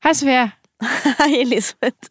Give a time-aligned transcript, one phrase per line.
[0.00, 0.50] Hei, Sofie.
[1.18, 2.08] Hei, Elisabeth.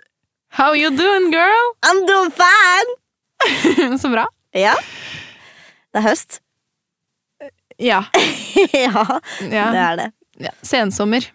[0.54, 1.72] How you doing, girl?
[1.81, 3.98] I'm doing fine!
[4.02, 4.28] Så bra.
[4.54, 4.76] Ja.
[5.89, 6.38] Det er høst.
[7.81, 8.04] Ja.
[8.73, 9.05] ja,
[9.41, 9.65] ja.
[9.73, 10.07] det er det.
[10.38, 10.54] ja.
[10.62, 11.25] Sensommer.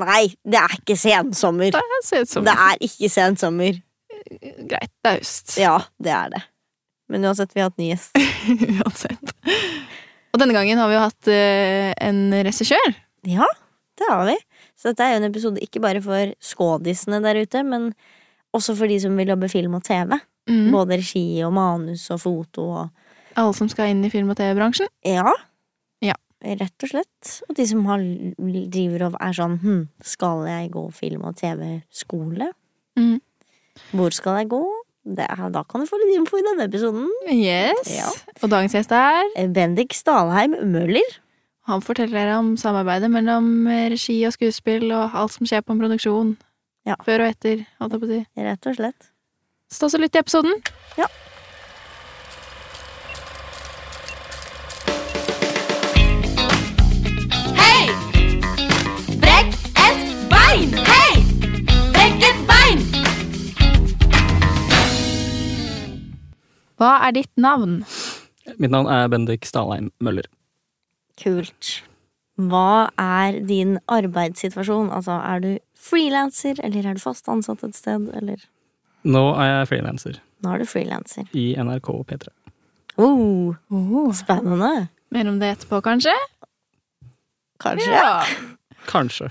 [0.00, 1.76] Nei, det er ikke sensommer.
[1.76, 2.48] Det er sensommer.
[2.48, 3.80] Det er ikke sensommer.
[4.72, 5.58] Greit, det er høst.
[5.60, 6.44] Ja, det er det.
[7.12, 8.16] Men uansett, vi har hatt ny gjest.
[8.78, 9.36] Uansett.
[10.32, 12.96] Og denne gangen har vi jo hatt uh, en regissør.
[13.28, 13.52] Ja,
[14.00, 14.40] det har vi.
[14.78, 17.90] Så dette er jo en episode ikke bare for skådisene der ute, men
[18.54, 20.20] også for de som vil jobbe film og TV.
[20.48, 20.70] Mm.
[20.72, 23.04] Både regi og manus og foto og
[23.38, 24.88] Alle som skal inn i film- og TV-bransjen.
[25.06, 25.30] Ja.
[26.02, 26.16] Ja.
[26.42, 27.34] Rett og slett.
[27.46, 28.02] Og de som har,
[28.72, 32.48] driver og er sånn hm, Skal jeg gå film- og TV-skole?
[32.98, 33.20] Mm.
[33.92, 34.62] Hvor skal jeg gå?
[35.08, 37.06] Det er, da kan du få litt info i denne episoden.
[37.30, 37.92] Yes.
[37.94, 38.10] Ja.
[38.42, 41.18] Og dagens gjest er Bendik Stalheim Møller.
[41.68, 45.80] Han forteller om samarbeidet mellom eh, regi og skuespill og alt som skjer på en
[45.82, 46.30] produksjon.
[46.88, 46.94] Ja.
[47.04, 48.20] Før og etter, holdt jeg på å si.
[48.40, 49.10] Rett og slett.
[49.68, 50.54] Stå så lytt til episoden.
[50.96, 51.04] Ja.
[57.58, 57.92] Hei!
[59.26, 59.52] Brekk
[59.84, 60.00] et
[60.32, 60.72] bein!
[60.88, 61.20] Hei!
[61.92, 62.80] Brekk et bein!
[66.80, 67.82] Hva er ditt navn?
[68.56, 70.32] Mitt navn er Bendik Stalheim Møller.
[71.18, 71.82] Kult.
[72.38, 74.92] Hva er din arbeidssituasjon?
[74.94, 78.44] Altså, er du frilanser, eller er du fast ansatt et sted, eller
[79.08, 81.26] Nå er jeg frilanser Nå er du frilanser.
[81.34, 82.28] i NRK P3.
[82.98, 84.12] Oh, Oh.
[84.12, 84.88] spennende.
[85.10, 86.14] Mer om det etterpå, kanskje?
[87.62, 88.02] Kanskje.
[88.88, 89.30] Kanskje.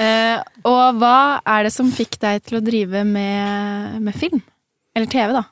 [0.00, 4.40] Uh, og hva er det som fikk deg til å drive med, med film?
[4.96, 5.42] Eller TV, da.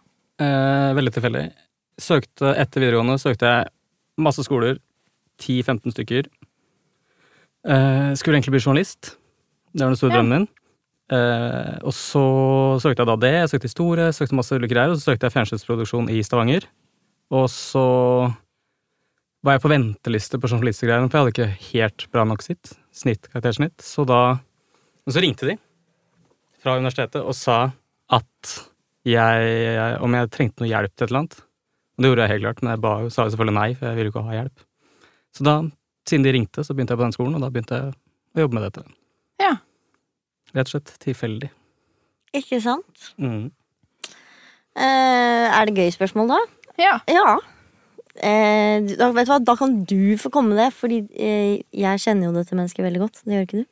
[0.41, 1.42] Uh, veldig tilfeldig.
[2.00, 3.69] Søkte etter videregående søkte jeg
[4.25, 4.78] masse skoler.
[5.42, 6.28] 10-15 stykker.
[7.69, 9.17] Eh, skulle egentlig bli journalist.
[9.75, 10.17] Det var den store Ja.
[10.19, 10.48] drømmen min.
[11.11, 12.22] Eh, og så
[12.81, 13.33] søkte jeg da det.
[13.33, 16.64] Jeg søkte historie, søkte masse ulike greier, og så søkte jeg fjernsynsproduksjon i Stavanger.
[17.31, 18.34] Og så
[19.44, 22.75] var jeg på venteliste på journalistgreiene, for jeg hadde ikke helt bra nok sitt.
[22.93, 23.77] Snitt, karaktersnitt.
[23.78, 24.41] Så da
[25.06, 25.56] Men så ringte de
[26.62, 27.72] fra universitetet og sa
[28.10, 28.69] at
[29.06, 31.38] jeg, om jeg trengte noe hjelp til et eller annet.
[31.97, 33.97] Og det gjorde jeg helt klart, men jeg ba, sa jo selvfølgelig nei, for jeg
[33.97, 34.65] ville jo ikke ha hjelp.
[35.37, 35.59] Så da,
[36.09, 37.94] siden de ringte, så begynte jeg på den skolen, og da begynte jeg
[38.37, 38.84] å jobbe med dette.
[39.43, 39.55] Ja.
[40.56, 41.50] Rett og slett tilfeldig.
[42.39, 43.12] Ikke sant?
[43.21, 43.49] Mm.
[44.78, 46.41] Eh, er det gøy spørsmål, da?
[46.78, 46.97] Ja.
[47.11, 47.39] Ja.
[48.19, 49.39] Eh, da, vet du hva?
[49.43, 53.05] da kan du få komme med det, fordi eh, jeg kjenner jo dette mennesket veldig
[53.05, 53.22] godt.
[53.25, 53.69] Det gjør ikke du?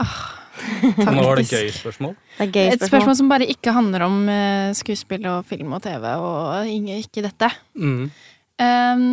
[1.10, 2.14] Nå var det gøy spørsmål.
[2.36, 5.82] Det er gøy Et spørsmål som bare ikke handler om eh, skuespill og film og
[5.84, 6.70] TV, og
[7.00, 7.50] ikke, dette.
[7.74, 8.08] Mm.
[8.64, 9.06] Ehm,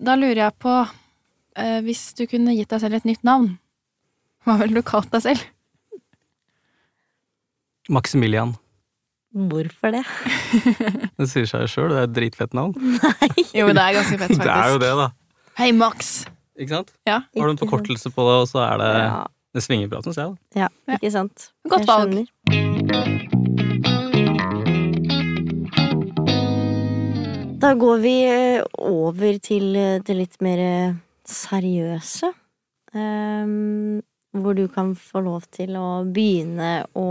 [0.00, 0.74] da lurer jeg på,
[1.56, 3.54] eh, hvis du kunne gitt deg selv et nytt navn,
[4.44, 5.44] hva ville du kalt deg selv?
[7.92, 8.54] Maximilian.
[9.34, 10.04] Hvorfor det?
[11.18, 12.74] Det sier seg sjøl, det er et dritfett navn.
[13.56, 14.44] Jo, men det er ganske fett, faktisk.
[14.46, 15.08] Det er jo det, da.
[15.58, 16.12] Hei, Max!
[16.58, 16.92] Ikke sant?
[17.06, 20.02] Ja, Har du en forkortelse på det, og så er det Ja, Det svinger bra,
[20.06, 20.34] syns jeg.
[20.54, 20.60] da.
[20.64, 20.98] ja, Ja.
[21.00, 21.48] ikke sant?
[21.70, 23.24] Godt valg.
[27.64, 30.96] Da går vi eh, over til eh, det litt mer eh,
[31.28, 32.32] seriøse.
[32.94, 34.02] Um,
[34.34, 37.08] hvor du kan få lov til å begynne å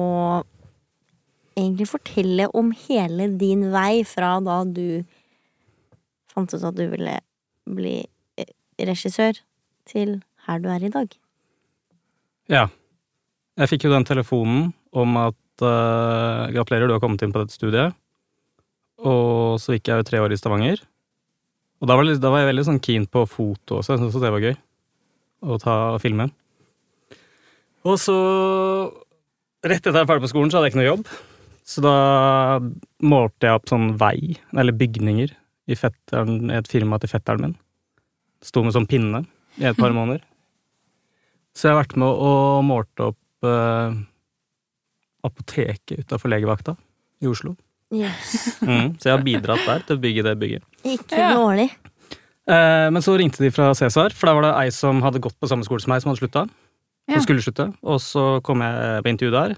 [1.55, 5.03] egentlig fortelle om hele din vei fra da du
[6.33, 7.17] fant ut at du ville
[7.69, 7.99] bli
[8.39, 9.37] eh, regissør,
[9.87, 11.11] til her du er i dag.
[12.51, 12.67] Ja.
[13.59, 17.53] Jeg fikk jo den telefonen om at uh, gratulerer, du har kommet inn på dette
[17.53, 17.93] studiet.
[19.03, 20.81] Og så gikk jeg jo tre år i Stavanger.
[21.83, 24.23] Og da var, det, da var jeg veldig sånn keen på foto også, jeg syntes
[24.23, 24.53] det var gøy.
[25.43, 26.29] Å ta og filme.
[27.83, 28.15] Og så
[29.63, 31.11] Rett etter jeg var ferdig på skolen, så hadde jeg ikke noe jobb.
[31.63, 31.91] Så da
[33.07, 35.31] målte jeg opp sånn vei, eller bygninger,
[35.71, 37.53] i, fetteren, i et firma til fetteren min.
[38.43, 39.21] Sto med sånn pinne
[39.61, 40.19] i et par måneder.
[41.55, 43.95] Så jeg har vært med og målt opp eh,
[45.23, 46.75] apoteket utafor legevakta
[47.23, 47.55] i Oslo.
[47.93, 48.59] Yes.
[48.65, 50.67] Mm, så jeg har bidratt der til å bygge det bygget.
[50.95, 51.69] Ikke dårlig.
[52.47, 55.47] Men så ringte de fra Cæsar, for da var det ei som hadde gått på
[55.47, 56.43] samme skole som meg, som hadde slutta.
[57.07, 57.17] Ja.
[57.17, 57.69] Som skulle slutte.
[57.83, 59.55] Og så kom jeg på intervju der.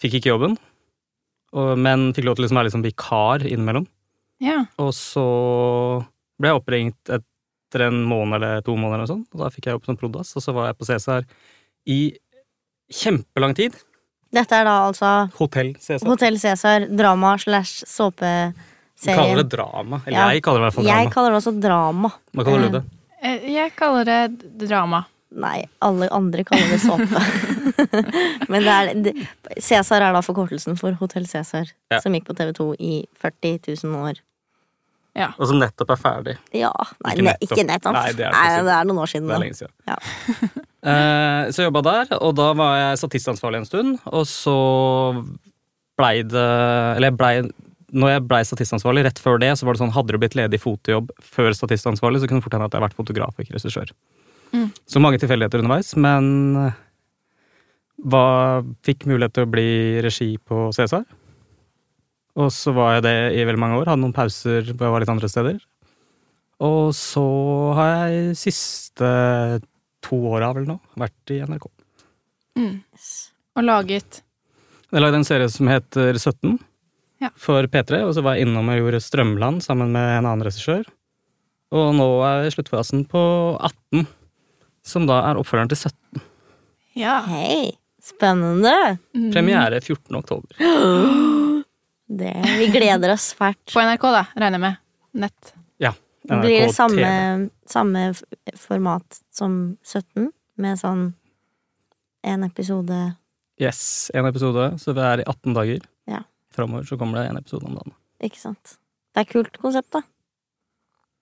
[0.00, 0.56] Fikk ikke jobben,
[1.56, 3.86] og, men fikk lov til liksom å være liksom vikar innimellom.
[4.44, 4.58] Ja.
[4.82, 5.24] Og så
[6.36, 9.78] ble jeg oppringt etter en måned eller to måneder, eller sånn, og da fikk jeg
[9.78, 11.28] jobb som prodas, og så var jeg på Cæsar
[11.88, 12.00] i
[12.92, 13.76] kjempelang tid.
[14.36, 16.06] Dette er da altså Hotell Cæsar.
[16.10, 17.86] Hotell Cæsar, drama slash
[19.02, 20.00] Du kaller det drama.
[20.06, 20.28] Eller Ja.
[20.32, 21.02] jeg kaller det i hvert fall drama.
[21.02, 22.10] Jeg kaller det også drama.
[22.34, 22.84] Hva kaller du det?
[23.22, 25.04] Eh, Jeg kaller det drama.
[25.36, 27.20] Nei, alle andre kaller det såpe.
[28.48, 29.12] Men det er, det,
[29.60, 32.00] Cæsar er da forkortelsen for Hotell Cæsar, Ja.
[32.00, 34.22] som gikk på TV2 i 40 000 år.
[35.16, 35.30] Ja.
[35.40, 36.36] Og som nettopp er ferdig.
[36.52, 36.70] Ja,
[37.04, 37.42] nei, Ikke nettopp.
[37.50, 37.92] ikke nettopp.
[37.96, 39.28] Nei, det er Nei, det er noen år siden.
[39.28, 39.72] Det er lenge siden.
[39.88, 39.96] Ja.
[40.84, 43.98] uh, så jeg jobba der, og da var jeg statistansvarlig en stund.
[44.12, 44.56] Og så
[45.96, 46.46] blei det
[46.96, 47.34] Eller jeg blei
[47.96, 50.60] når jeg blei statistansvarlig, rett før det, så var det sånn, hadde du blitt ledig
[50.62, 53.56] fotojobb før statistansvarlig, så kunne det fort hende at jeg hadde vært fotograf og ikke
[53.56, 53.92] regissør.
[54.52, 54.66] Mm.
[54.88, 56.26] Så mange tilfeldigheter underveis, men
[58.04, 58.26] hva,
[58.86, 59.70] fikk mulighet til å bli
[60.04, 61.06] regi på Cæsar.
[62.36, 63.88] Og så var jeg det i veldig mange år.
[63.88, 65.56] Hadde noen pauser hvor jeg var litt andre steder.
[66.66, 67.24] Og så
[67.76, 69.08] har jeg siste
[70.04, 71.66] to åra vel nå vært i NRK.
[72.60, 72.76] Mm.
[73.56, 74.22] Og laget
[74.92, 76.56] Jeg lagde en serie som heter 17
[77.22, 77.30] Ja.
[77.40, 80.84] for P3, og så var jeg innom og gjorde Strømland sammen med en annen regissør.
[81.72, 83.22] Og nå er sluttfasen på
[83.56, 84.06] 18,
[84.86, 86.24] som da er oppfølgeren til 17.
[87.00, 87.18] Ja.
[87.26, 87.72] Hei,
[88.04, 88.98] spennende!
[89.16, 89.30] Mm.
[89.34, 90.12] Premiere 14.
[90.20, 90.60] oktober.
[92.06, 93.72] Det, vi gleder oss fælt.
[93.72, 94.82] På NRK, da, regner jeg med.
[95.24, 95.56] Nett.
[96.26, 98.02] Blir det NRK samme, samme
[98.58, 100.30] format som 17?
[100.56, 101.10] Med sånn
[102.26, 102.96] en episode
[103.60, 105.84] Yes, en episode, så vi er i 18 dager.
[106.56, 106.62] Ja.
[106.62, 107.92] Framover så kommer det en episode om dagen.
[108.24, 108.78] Ikke sant?
[109.12, 110.02] Det er et kult konsept, da.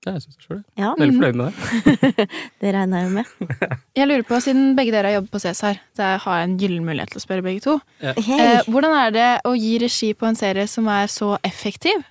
[0.05, 0.63] Det syns jeg sjøl.
[0.77, 2.25] Ja, Veldig fornøyd med det.
[2.61, 3.53] det regner jeg jo med.
[3.99, 6.85] Jeg lurer på, Siden begge dere har jobbet på Cæsar, så jeg har en gyllen
[6.85, 7.79] mulighet til å spørre begge to.
[8.03, 8.37] Hei!
[8.43, 12.05] Eh, hvordan er det å gi regi på en serie som er så effektiv?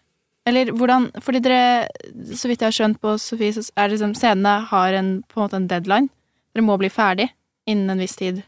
[0.49, 1.87] Eller hvordan Fordi dere,
[2.35, 5.39] så vidt jeg har skjønt på Sofie, så er det liksom scenene har en, på
[5.39, 6.09] en måte en deadline.
[6.55, 7.29] Dere må bli ferdig
[7.69, 8.41] innen en viss tid.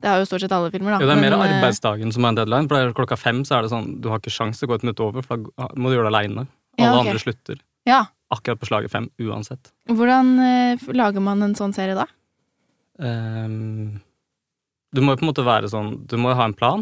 [0.00, 0.98] Det har jo stort sett alle filmer, da.
[1.02, 2.68] Jo, det er mer men, eh, arbeidsdagen som er en deadline.
[2.68, 4.70] For det er klokka fem så er det sånn, du har ikke sjans til å
[4.70, 6.44] gå et minutt over, for da må du gjøre det aleine.
[6.78, 7.08] Alle Ja, okay.
[7.10, 8.04] andre slutter Ja.
[8.30, 9.72] akkurat på slaget fem uansett.
[9.88, 12.06] Hvordan eh, lager man en sånn serie da?
[12.98, 14.00] Um,
[14.94, 16.80] du må jo på en måte være sånn Du må jo ha en plan,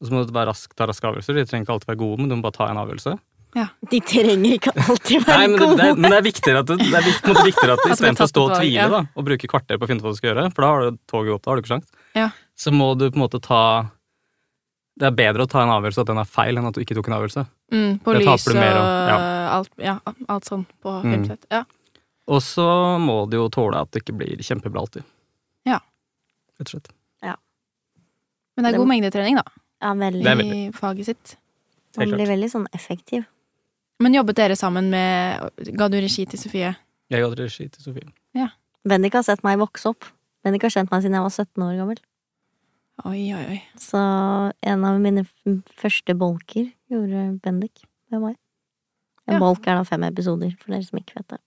[0.00, 1.36] og så må du være rask, ta raske avgjørelser.
[1.36, 3.18] De trenger ikke alltid være gode, men du må bare ta en avgjørelse.
[3.54, 3.66] Ja.
[3.92, 5.76] De trenger ikke alltid være Nei, men det, gode.
[5.76, 8.30] det, er- men det er viktigere at det, det er viktigere at At istedenfor å
[8.32, 8.88] stå og tvile ja.
[8.88, 10.80] da, og bruke kvarter på å finne ut hva du skal gjøre, for da har
[10.88, 11.90] du toget gått, da har du ikke sjans.
[12.14, 12.30] Ja.
[12.56, 13.90] Så må du på en måte ta
[14.98, 16.94] Det er bedre å ta en avgjørelse at den er feil, enn at du ikke
[16.98, 17.46] tok en avgjørelse.
[17.72, 19.20] Mm, på Det lys og du mer av, ja.
[19.56, 19.94] alt, ja,
[20.28, 21.12] alt sånn på Mm.
[21.14, 21.46] filmsett.
[21.50, 21.64] Ja.
[22.28, 25.02] Og så må du jo tåle at det ikke blir kjempebra alltid.
[25.64, 25.78] Ja.
[26.60, 26.92] Rett og slett.
[28.54, 29.42] Men det er Det- god mengdetrening, da,
[29.80, 30.22] Ja, veldig.
[30.22, 31.36] Det er i faget sitt.
[31.96, 33.24] Man blir veldig sånn effektiv.
[33.98, 36.76] Men jobbet dere sammen med Ga du regi til Sofie?
[37.10, 38.50] Jeg ga regi til Sofie.
[38.86, 40.04] Bendik har sett meg vokse opp.
[40.42, 42.00] Bendik har kjent meg siden jeg var 17 år gammel.
[43.08, 43.58] Oi, oi, oi.
[43.80, 43.98] Så
[44.68, 45.24] en av mine
[45.80, 48.36] første bolker gjorde Bendik med meg.
[49.28, 49.40] En Ja.
[49.40, 51.40] bolk er da fem episoder, for dere som ikke vet det.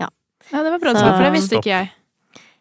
[0.00, 0.08] Ja,
[0.52, 1.90] ja det var bra svar, for det visste ikke jeg.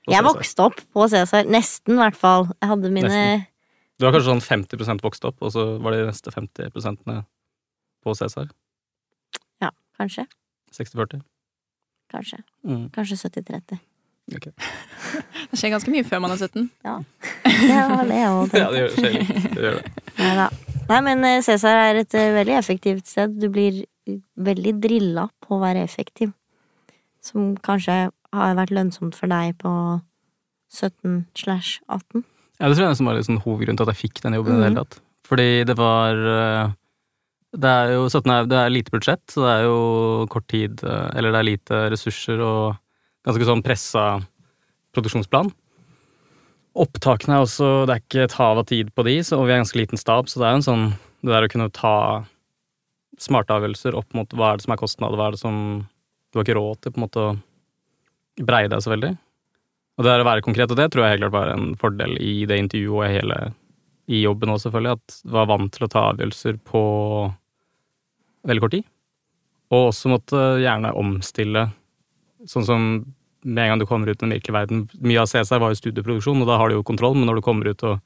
[0.09, 1.45] Jeg vokste opp på Cæsar.
[1.45, 2.50] Nesten, i hvert fall.
[2.59, 3.47] Jeg hadde mine Nesten.
[4.00, 7.25] Du var kanskje sånn 50 vokst opp, og så var de neste 50%
[8.01, 8.50] på Cæsar.
[10.01, 10.25] Kanskje.
[10.71, 11.21] 60-40.
[12.09, 12.38] Kanskje.
[12.65, 12.89] Mm.
[12.89, 13.77] Kanskje 70-30.
[14.39, 14.47] Ok.
[15.51, 16.67] Det skjer ganske mye før man er 17.
[16.81, 19.39] Det har det jeg òg Ja, det gjør, det.
[19.55, 19.95] Det gjør det.
[20.19, 20.49] Neida.
[20.91, 23.37] Nei, men eh, Cæsar er et eh, veldig effektivt sted.
[23.39, 23.83] Du blir
[24.35, 26.33] veldig drilla på å være effektiv.
[27.23, 29.71] Som kanskje har vært lønnsomt for deg på
[30.71, 32.23] 17 slash 18.
[32.61, 34.69] Ja, det tror jeg var liksom hovedgrunnen til at jeg fikk den jobben i det
[34.69, 34.99] hele tatt.
[35.27, 36.77] Fordi det var eh,
[37.51, 39.79] Det er jo 17 er, det er lite budsjett, så det er jo
[40.31, 42.77] kort tid eh, Eller det er lite ressurser og
[43.27, 44.05] ganske sånn pressa
[44.95, 45.51] produksjonsplan.
[46.81, 49.59] Opptakene er også Det er ikke et hav av tid på de, og vi er
[49.59, 50.85] ganske liten stab, så det er jo en sånn
[51.21, 51.95] Det der å kunne ta
[53.21, 55.57] smarte avgjørelser opp mot hva er det som er kostnad, hva er det som
[56.31, 57.35] Du har ikke råd til på en måte å
[58.41, 59.11] breie deg så veldig.
[59.99, 62.15] Og det er å være konkret, og det tror jeg helt klart var en fordel
[62.23, 63.39] i det intervjuet og hele
[64.11, 66.81] i jobben òg, selvfølgelig, at jeg var vant til å ta avgjørelser på
[68.47, 68.87] veldig kort tid.
[69.71, 71.67] Og også måtte gjerne omstille,
[72.50, 72.88] sånn som
[73.41, 75.79] med en gang du kommer ut i den virkelige verden Mye av Cæsar var jo
[75.79, 78.01] studieproduksjon, og da har du jo kontroll, men når du kommer ut og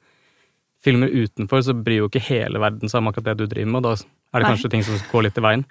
[0.84, 3.80] filmer utenfor, så bryr jo ikke hele verden seg om akkurat det du driver med,
[3.80, 4.50] og da er det Nei.
[4.54, 5.64] kanskje ting som går litt i veien.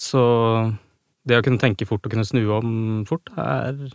[0.00, 0.20] Så
[1.28, 2.68] det å kunne tenke fort og kunne snu om
[3.08, 3.90] fort, er,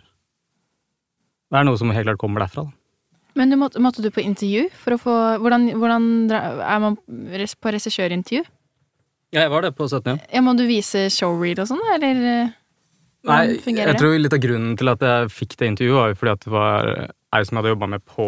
[1.55, 2.67] er noe som helt klart kommer derfra.
[2.67, 2.81] Da.
[3.35, 7.73] Men du måtte, måtte du på intervju for å få Hvordan, hvordan er man på
[7.73, 8.45] regissørintervju?
[9.35, 10.05] Ja, jeg var det på 17.
[10.07, 10.15] Ja.
[10.37, 12.53] Ja, må du vise showreel og sånn, da, eller
[13.25, 13.97] eh, Nei, jeg det?
[13.99, 16.53] tror litt av grunnen til at jeg fikk det intervjuet, var jo fordi at det
[16.53, 16.91] var
[17.35, 18.27] ei som jeg hadde jobba med på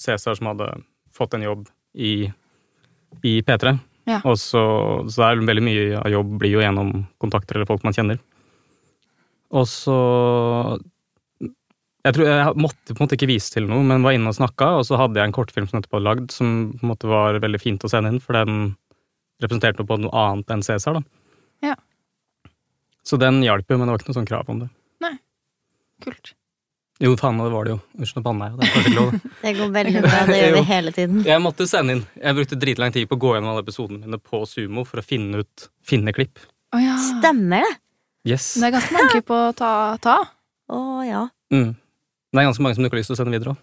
[0.00, 0.70] Cæsar, som hadde
[1.14, 2.14] fått en jobb i,
[3.22, 3.76] i P3.
[4.10, 4.20] Ja.
[4.28, 4.62] Og så,
[5.08, 6.90] så det er veldig mye av jobb blir jo gjennom
[7.22, 8.18] kontakter eller folk man kjenner.
[9.54, 9.96] Og så
[12.04, 14.36] Jeg tror jeg måtte på en måte ikke vise til noe, men var inne og
[14.36, 17.08] snakka, og så hadde jeg en kortfilm som etterpå hadde lagd, som på en måte
[17.08, 18.74] var veldig fint å sende inn, for den
[19.40, 21.23] representerte noe på noe annet enn Cæsar, da.
[23.04, 24.70] Så den hjalp jo, men det var ikke noe sånn krav om det.
[25.04, 25.12] Nei.
[26.04, 26.32] Kult.
[27.02, 27.78] Jo, faen, det var det jo.
[27.98, 28.56] Unnskyld, nå banna jeg.
[28.56, 29.30] Det er kanskje ikke lov, det.
[29.44, 30.18] Det går veldig bra.
[30.30, 31.22] Det gjør vi hele tiden.
[31.26, 32.02] Jeg måtte sende inn.
[32.22, 35.04] Jeg brukte dritlang tid på å gå gjennom alle episodene mine på Sumo for å
[35.04, 36.38] finne ut Finne klipp.
[36.72, 36.94] Oh, ja.
[37.02, 37.72] Stemmer det?
[38.32, 38.46] Yes.
[38.56, 39.72] Det er ganske mange klipp å ta.
[40.00, 40.16] ta.
[40.72, 41.26] Å ja.
[41.52, 41.74] Mm.
[41.74, 43.60] Det er ganske mange som du ikke har lyst til å sende videre òg.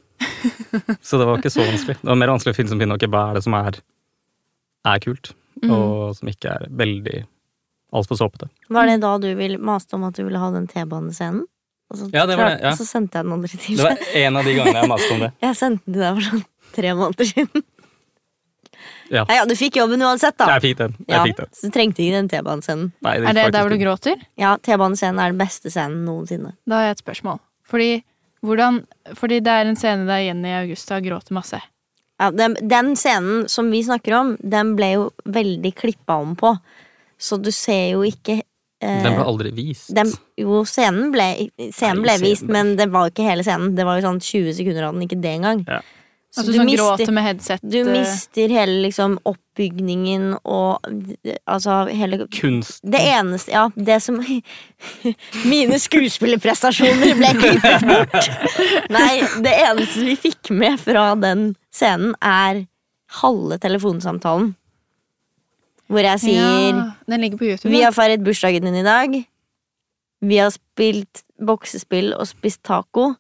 [1.08, 1.98] Så det var ikke så vanskelig.
[2.04, 3.80] Det var mer vanskelig å finne, som finne ok, hva er det som er,
[4.92, 5.68] er kult, Mm.
[5.76, 7.18] og som ikke er veldig
[7.92, 8.48] altfor såpete.
[8.72, 11.44] Var det da du vil, maste om at du ville ha den T-banescenen?
[11.92, 12.72] Og så, Ja, det var det, ja.
[12.72, 15.12] og så sendte jeg den aldri til Det var en av de gangene jeg maste
[15.18, 15.32] om det.
[15.44, 16.46] Jeg sendte den til deg for sånn
[16.78, 17.64] tre måneder siden.
[19.12, 19.26] Ja.
[19.28, 20.48] ja, du fikk jobben uansett, da.
[20.56, 20.94] Jeg fikk den.
[21.04, 21.50] Jeg Ja, fikk den.
[21.52, 22.92] så du trengte ikke den T-banescenen.
[23.04, 24.22] Er det der hvor du gråter?
[24.40, 26.54] Ja, T-banescenen er den beste scenen noensinne.
[26.66, 27.42] Da har jeg et spørsmål.
[27.68, 27.90] Fordi,
[28.42, 28.80] hvordan,
[29.20, 31.60] fordi det er en scene der Jenny Augusta gråter masse.
[32.22, 36.56] Ja, den, den scenen som vi snakker om, den ble jo veldig klippa om på.
[37.22, 38.40] Så du ser jo ikke
[38.82, 39.92] eh, Den ble aldri vist.
[39.94, 40.10] den,
[40.42, 41.30] Jo, scenen ble,
[41.70, 43.76] scenen Nei, ble scenen vist, ble- men det var ikke hele scenen.
[43.78, 45.66] Det var jo sånn 20 sekunder av den, ikke det engang.
[45.70, 45.82] Ja.
[46.32, 47.60] Så Altså du sånn mister, gråter med headset.
[47.62, 50.80] du eh, mister hele liksom oppbygningen og
[51.46, 52.80] altså hele Kunst.
[52.88, 54.22] Det eneste Ja, det som
[55.52, 58.30] Mine skuespillerprestasjoner ble klippet bort!
[58.96, 62.64] Nei, det eneste vi fikk med fra den scenen, er
[63.22, 64.54] halve telefonsamtalen.
[65.92, 66.40] Hvor jeg sier
[66.72, 67.72] ja, Den på YouTube.
[67.74, 69.18] Vi har feiret bursdagen din i dag.
[70.24, 73.16] Vi har spilt boksespill og spist taco.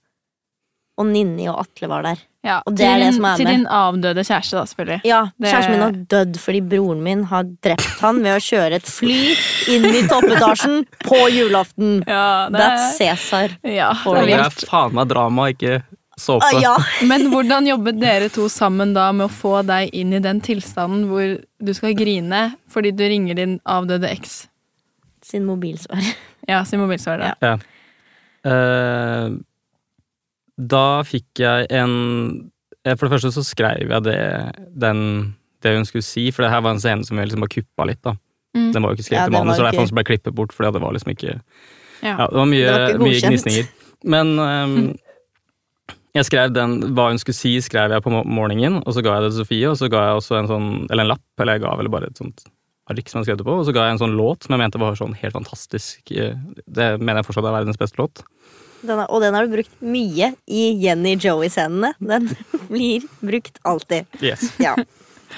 [1.01, 2.20] Og Ninni og Atle var der.
[2.46, 3.54] ja, og det til er det din- som er Til med.
[3.58, 5.01] din avdøde kjæreste, da, selvfølgelig.
[5.06, 8.74] Ja, Det- Kjæresten min har dødd fordi broren min har drept han ved å kjøre
[8.75, 9.36] et fly
[9.70, 12.04] inn i toppetasjen på julaften.
[12.08, 13.58] Ja, det That's Cæsar.
[13.63, 15.84] ja, det Det er er faen meg drama, ikke
[16.22, 16.48] såpe.
[16.48, 16.75] Ah, ja.
[17.10, 21.08] Men hvordan jobbet dere to sammen da med å få deg inn i den tilstanden
[21.10, 24.44] hvor du skal grine fordi du ringer din avdøde eks?
[25.25, 26.01] Sin mobilsvar.
[26.50, 27.36] Ja, sin mobilsvarer.
[27.46, 27.51] Ja.
[28.50, 29.28] Eh,
[30.58, 31.94] da fikk jeg en
[32.82, 34.18] eh, For det første så skrev jeg det,
[34.74, 35.04] den,
[35.62, 37.86] det hun skulle si, for det her var en scene som vi liksom bare kuppa
[37.92, 38.01] litt.
[38.01, 38.16] da.
[38.58, 38.72] Mm.
[38.74, 40.58] Den var jo ikke skrevet Ja, i manus, og derfor ble klippet bort.
[40.58, 41.30] fordi det var liksom ikke
[42.01, 42.16] Ja.
[42.18, 43.70] Ja, det var mye, Det var mye gnisninger.
[44.04, 44.78] Men ehm,
[46.15, 49.25] jeg skrev den, hva hun skulle si, skrev jeg på morgenen, og så ga jeg
[49.27, 51.63] det til Sofie, og så ga jeg også en sånn, eller en lapp, eller jeg
[51.63, 52.44] ga vel bare et sånt
[52.91, 54.60] ark som jeg skrev det på, og så ga jeg en sånn låt som jeg
[54.65, 56.01] mente var sånn helt fantastisk.
[56.12, 56.34] eh,
[56.68, 58.24] Det mener jeg fortsatt er verdens beste låt.
[58.82, 61.94] Den er, og den har du brukt mye i Jenny Joey-scenene.
[62.01, 62.27] Den
[62.72, 64.10] blir brukt alltid.
[64.20, 64.50] Yes.
[64.60, 64.74] Ja.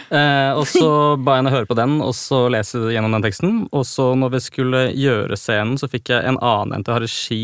[0.10, 0.88] Eh, og så
[1.22, 3.60] ba jeg henne høre på den, og så lese gjennom den teksten.
[3.76, 6.98] Og så når vi skulle gjøre scenen, så fikk jeg en annen en til å
[6.98, 7.44] ha regi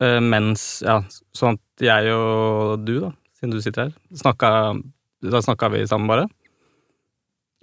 [0.00, 1.00] mens Ja,
[1.36, 4.50] sånn at jeg og du, da, siden du sitter her, snakka
[5.24, 6.26] Da snakka vi sammen, bare.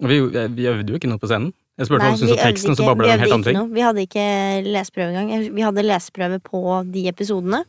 [0.02, 0.16] Og vi,
[0.56, 1.52] vi øvde jo ikke noe på scenen.
[1.78, 3.44] Jeg spurte hva du syntes om teksten, så ikke- babla vi vi en helt ikke
[3.44, 3.56] ting.
[3.56, 3.68] noe.
[3.74, 4.24] Vi hadde ikke
[4.66, 5.54] leseprøve engang.
[5.54, 7.64] Vi hadde leseprøve på de episodene,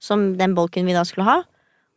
[0.00, 1.42] som den bolken vi da skulle ha.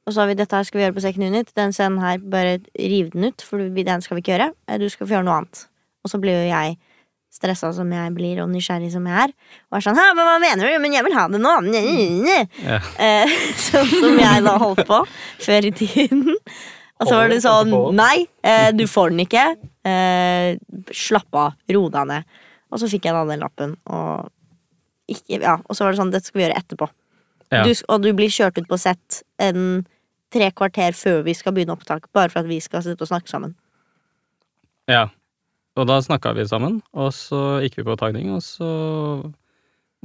[0.08, 1.54] Og så sa vi dette her skal vi gjøre på Second Unit.
[1.56, 4.52] Den scenen her, bare riv den ut, for den skal vi ikke gjøre.
[4.68, 5.68] Eh, Du skal få gjøre noe annet.
[6.04, 6.78] Og så blir jo jeg
[7.36, 9.34] stressa som jeg blir, og nysgjerrig som jeg er.
[9.70, 10.78] Og er sånn Hæ, men hva mener du?
[10.84, 11.54] Men jeg vil ha det nå!
[12.64, 12.80] Ja.
[13.02, 13.36] Eh,
[13.68, 15.02] Sånn som jeg da holdt på
[15.44, 16.24] før i tiden.
[16.96, 19.46] Og så var det sånn Nei, eh, du får den ikke.
[19.86, 20.56] Eh,
[20.96, 21.58] slapp av.
[21.76, 22.38] Ro deg ned.
[22.72, 24.32] Og så fikk jeg da den lappen, og
[25.12, 26.88] ikke, ja, og så var det sånn Dette skal vi gjøre etterpå.
[27.54, 27.62] Ja.
[27.62, 29.86] Du, og du blir kjørt ut på sett en
[30.34, 33.32] tre kvarter før vi skal begynne opptak, bare for at vi skal sitte og snakke
[33.32, 33.54] sammen.
[34.92, 35.08] Ja.
[35.76, 38.70] Og da snakka vi sammen, og så gikk vi på tagning, og så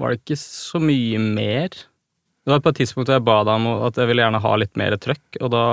[0.00, 1.70] var det ikke så mye mer.
[1.70, 4.54] Det var på et tidspunkt hvor jeg ba deg om at jeg ville gjerne ha
[4.58, 5.64] litt mer trøkk, og da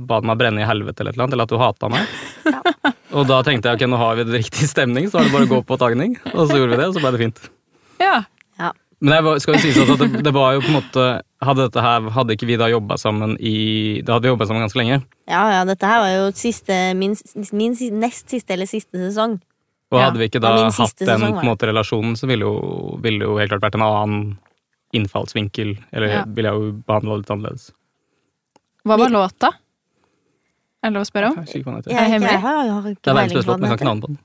[0.00, 2.16] ba du meg brenne i helvete eller et eller annet, eller at du hata meg.
[3.10, 5.48] Og da tenkte jeg ok, nå har vi det riktig stemning, så er det bare
[5.48, 6.14] å gå på tagning.
[6.30, 7.40] Og så gjorde vi det, og så ble det fint.
[8.00, 8.20] Ja.
[9.00, 11.04] Men det skal jo sies at det, det var jo på en måte
[11.40, 14.60] Hadde dette her, hadde ikke vi da jobba sammen i Da hadde vi jobba sammen
[14.66, 14.98] ganske lenge.
[15.30, 17.14] Ja, ja, dette her var jo siste, min,
[17.56, 19.38] min nest siste eller siste sesong.
[19.90, 22.98] Og hadde vi ikke da hatt den sesong, på en måte relasjonen, så ville jo,
[23.02, 24.20] ville jo helt klart vært en annen
[24.92, 25.72] innfallsvinkel.
[25.96, 26.20] Eller Ja.
[26.28, 27.70] ville jeg jo behandla litt annerledes.
[28.84, 29.50] Hva var låta?
[30.82, 31.40] Er det lov å spørre om?
[31.44, 31.64] Jeg.
[31.64, 33.86] Jeg, det jeg, har- jeg har ikke Det er verdens beste låt, men jeg kan
[33.86, 34.18] ikke navnet på den.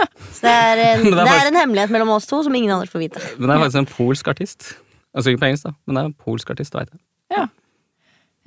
[0.30, 2.72] Så det er, en, det er det er en hemmelighet mellom oss to som ingen
[2.74, 3.22] andre får vite.
[3.38, 4.68] Men det er faktisk en polsk artist.
[5.14, 7.02] Altså ikke på engelsk, da, men det er en polsk artist, Vet jeg.
[7.30, 7.46] Ja,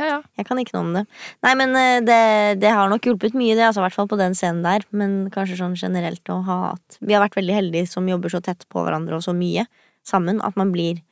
[0.02, 0.18] ja.
[0.40, 1.04] Jeg kan ikke noe om det.
[1.46, 2.22] Nei, men eh, det,
[2.64, 4.86] det har nok hjulpet mye, det, altså, i hvert fall på den scenen der.
[4.96, 8.42] Men kanskje sånn generelt å ha at Vi har vært veldig heldige som jobber så
[8.44, 9.68] tett på hverandre og så mye
[10.08, 11.04] sammen, at man blir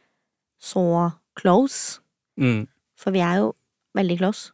[0.61, 2.01] så close.
[2.41, 2.65] Mm.
[2.99, 3.53] For vi er jo
[3.97, 4.49] veldig close.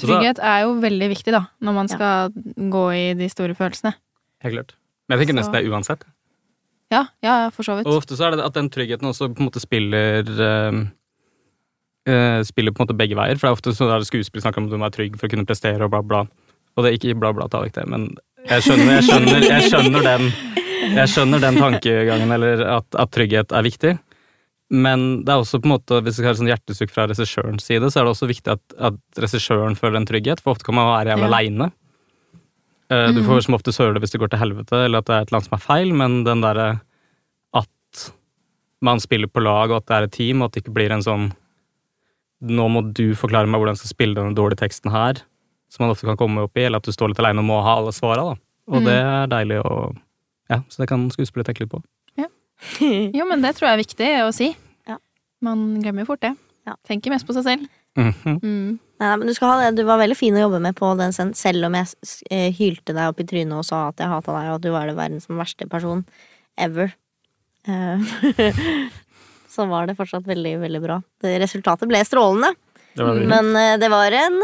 [0.00, 1.94] Trygghet er jo veldig viktig, da, når man Ja.
[1.96, 3.94] skal gå i de store følelsene.
[4.44, 4.74] Helt klart.
[5.08, 6.04] Men jeg tenker Så- nesten det er uansett.
[6.92, 7.86] Ja, ja, for så vidt.
[7.86, 10.80] Og ofte så er det at den tryggheten også på en måte spiller eh,
[12.06, 13.38] eh, Spiller på en måte begge veier.
[13.38, 15.18] For det er ofte så er det skuespill snakker om at du må være trygg
[15.18, 16.20] for å kunne prestere og bla, bla.
[16.76, 18.08] Og det er ikke bla, bla, ta vekk det, men
[18.46, 20.26] jeg skjønner, jeg skjønner, jeg skjønner den
[20.86, 23.96] Jeg skjønner den tankegangen, eller at, at trygghet er viktig.
[24.70, 27.88] Men det er også på en måte, hvis det er sånn hjertesukk fra regissørens side,
[27.90, 30.86] så er det også viktig at, at regissøren føler en trygghet, for ofte kan man
[30.92, 31.32] være jævla Ja.
[31.32, 31.68] aleine.
[32.90, 35.20] Eh, Du får som høre det hvis det går til helvete, eller at det er
[35.24, 36.80] et eller annet som er feil, men den derre
[37.54, 38.12] at
[38.80, 40.92] man spiller på lag, og at det er et team, og at det ikke blir
[40.92, 41.32] en sånn
[42.42, 45.22] Nå må du forklare meg hvordan jeg skal spille denne dårlige teksten her,
[45.72, 47.62] som man ofte kan komme opp i, eller at du står litt aleine og må
[47.64, 48.34] ha alle svara, da.
[48.68, 48.84] Og Mm.
[48.84, 49.96] det er deilig å
[50.50, 51.82] Ja, så det kan skuespillere tenke litt på.
[52.80, 54.56] Jo, men det tror jeg er viktig å si.
[54.88, 54.96] Ja.
[55.42, 56.36] Man glemmer jo fort det.
[56.66, 56.74] Ja.
[56.88, 57.66] Tenker mest på seg selv.
[57.96, 58.40] Mhm.
[58.42, 58.78] Mm.
[58.96, 59.76] Nei, men du skal ha det.
[59.76, 61.90] Du var veldig fin å jobbe med på den scenen, selv om jeg
[62.32, 64.70] eh, hylte deg opp i trynet og sa at jeg hata deg, og at du
[64.72, 66.04] var det verdens verste person
[66.56, 66.94] ever.
[67.68, 68.06] Eh,
[69.54, 71.00] så var det fortsatt veldig, veldig bra.
[71.44, 72.54] Resultatet ble strålende.
[72.96, 73.20] Det var.
[73.28, 74.38] Men eh, det var en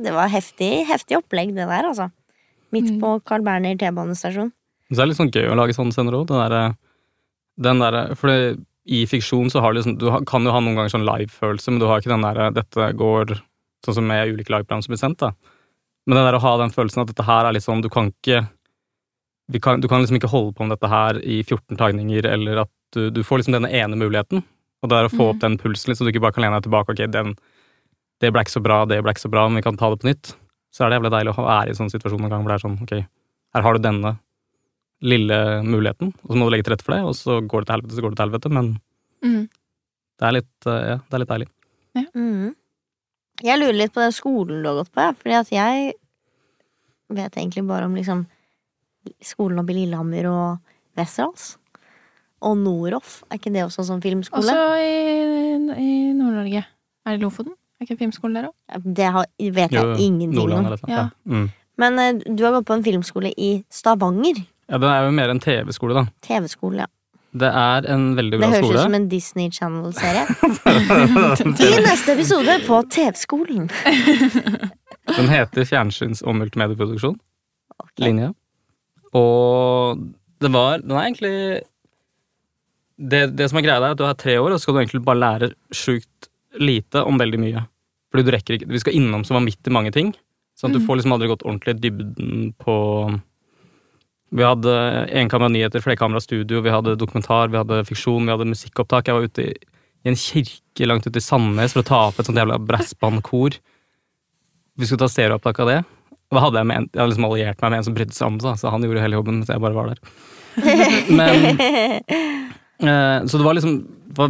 [0.00, 2.10] Det var heftig, heftig opplegg, det der, altså.
[2.72, 3.00] Midt Mm.
[3.02, 4.48] på Carl Berner T-banestasjon.
[4.88, 6.32] Så det er litt sånn gøy å lage sånne scener òg.
[7.60, 10.74] Den derre For det, i fiksjon så har du liksom Du kan jo ha noen
[10.76, 13.36] ganger sånn live-følelse, men du har ikke den derre Dette går
[13.86, 15.32] sånn som med ulike lagprogram som blir sendt, da.
[16.06, 18.10] Men det der å ha den følelsen at dette her er litt sånn Du kan
[18.12, 18.42] ikke
[19.52, 22.62] vi kan, Du kan liksom ikke holde på med dette her i 14 tagninger, eller
[22.64, 24.42] at du, du får liksom denne ene muligheten.
[24.84, 26.56] Og det er å få opp den pulsen litt, så du ikke bare kan lene
[26.60, 26.92] deg tilbake.
[26.94, 27.34] Ok, den,
[28.20, 30.00] det ble ikke så bra, det ble ikke så bra, men vi kan ta det
[30.02, 30.32] på nytt.
[30.72, 32.64] Så er det jævlig deilig å være i sånne situasjoner en gang hvor det er
[32.64, 32.94] sånn, ok,
[33.56, 34.14] her har du denne
[35.04, 37.68] lille muligheten, og så må du legge til rette for det, og så går det
[37.68, 38.70] til helvete, så går det til helvete, men
[39.24, 39.48] Mm.
[40.20, 41.48] det er litt, eh, ja, det er litt deilig.
[41.96, 42.54] Mhm.
[43.44, 45.12] Jeg lurer litt på den skolen du har gått på, ja.
[45.20, 45.92] Fordi at jeg
[47.14, 48.24] vet egentlig bare om liksom
[49.24, 51.58] skolen oppe i Lillehammer og Westerdals.
[52.44, 53.18] Og Noroff.
[53.30, 54.44] Er ikke det også sånn filmskole?
[54.44, 56.64] Også i, i Nord-Norge.
[57.04, 57.54] Er det Lofoten?
[57.80, 58.88] Er ikke filmskolen der òg?
[58.96, 59.28] Det har,
[59.60, 60.68] vet jeg Jo, ingenting om.
[60.88, 60.94] Ja.
[60.94, 61.04] Ja.
[61.28, 61.46] Mm.
[61.80, 64.44] Men eh, du har gått på en filmskole i Stavanger.
[64.70, 66.04] ja, den er jo mer en TV-skole, da.
[66.24, 66.90] TV-skole, ja.
[67.34, 68.60] Det er en veldig bra skole.
[68.60, 70.24] Det høres ut som en Disney Channel-serie.
[71.74, 73.66] I neste episode på TV-skolen.
[75.18, 77.16] Den heter Fjernsyns- og multimedieproduksjon.
[77.74, 78.04] Okay.
[78.06, 78.30] Linje.
[79.18, 80.04] Og
[80.42, 81.34] det var Den er egentlig
[82.94, 84.80] det, det som er greia, er at du har tre år, og så skal du
[84.84, 86.28] egentlig bare lære sjukt
[86.62, 87.64] lite om veldig mye.
[88.14, 90.12] Fordi du rekker ikke Vi skal innom så vanvittig mange ting.
[90.54, 92.76] Sånn at du får liksom aldri gått ordentlig i dybden på
[94.34, 94.72] Vi hadde
[95.14, 99.06] enkamera-nyheter, flerkamera-studio, vi hadde dokumentar, vi hadde fiksjon, vi hadde musikkopptak.
[99.06, 99.52] Jeg var ute i,
[100.02, 103.60] i en kirke langt ute i Sandnes for å ta opp et sånt jævla brassbandkor.
[104.74, 105.78] Vi skulle ta stereoopptak av det.
[106.34, 108.16] Og da hadde jeg, med en, jeg hadde liksom alliert meg med en som brydde
[108.16, 110.00] seg om det, så han gjorde hele jobben mens jeg bare var der.
[111.18, 113.80] Men eh, Så det var liksom
[114.14, 114.28] var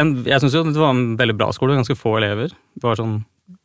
[0.00, 2.54] en, Jeg syns jo det var en veldig bra skole, ganske få elever.
[2.78, 3.20] Det var sånn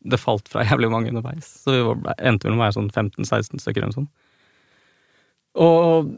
[0.10, 2.90] Det falt fra jævlig mange underveis, så vi var, endte vel med å være sånn
[2.90, 4.14] 15-16 stykker eller noe sånt.
[5.64, 6.12] Og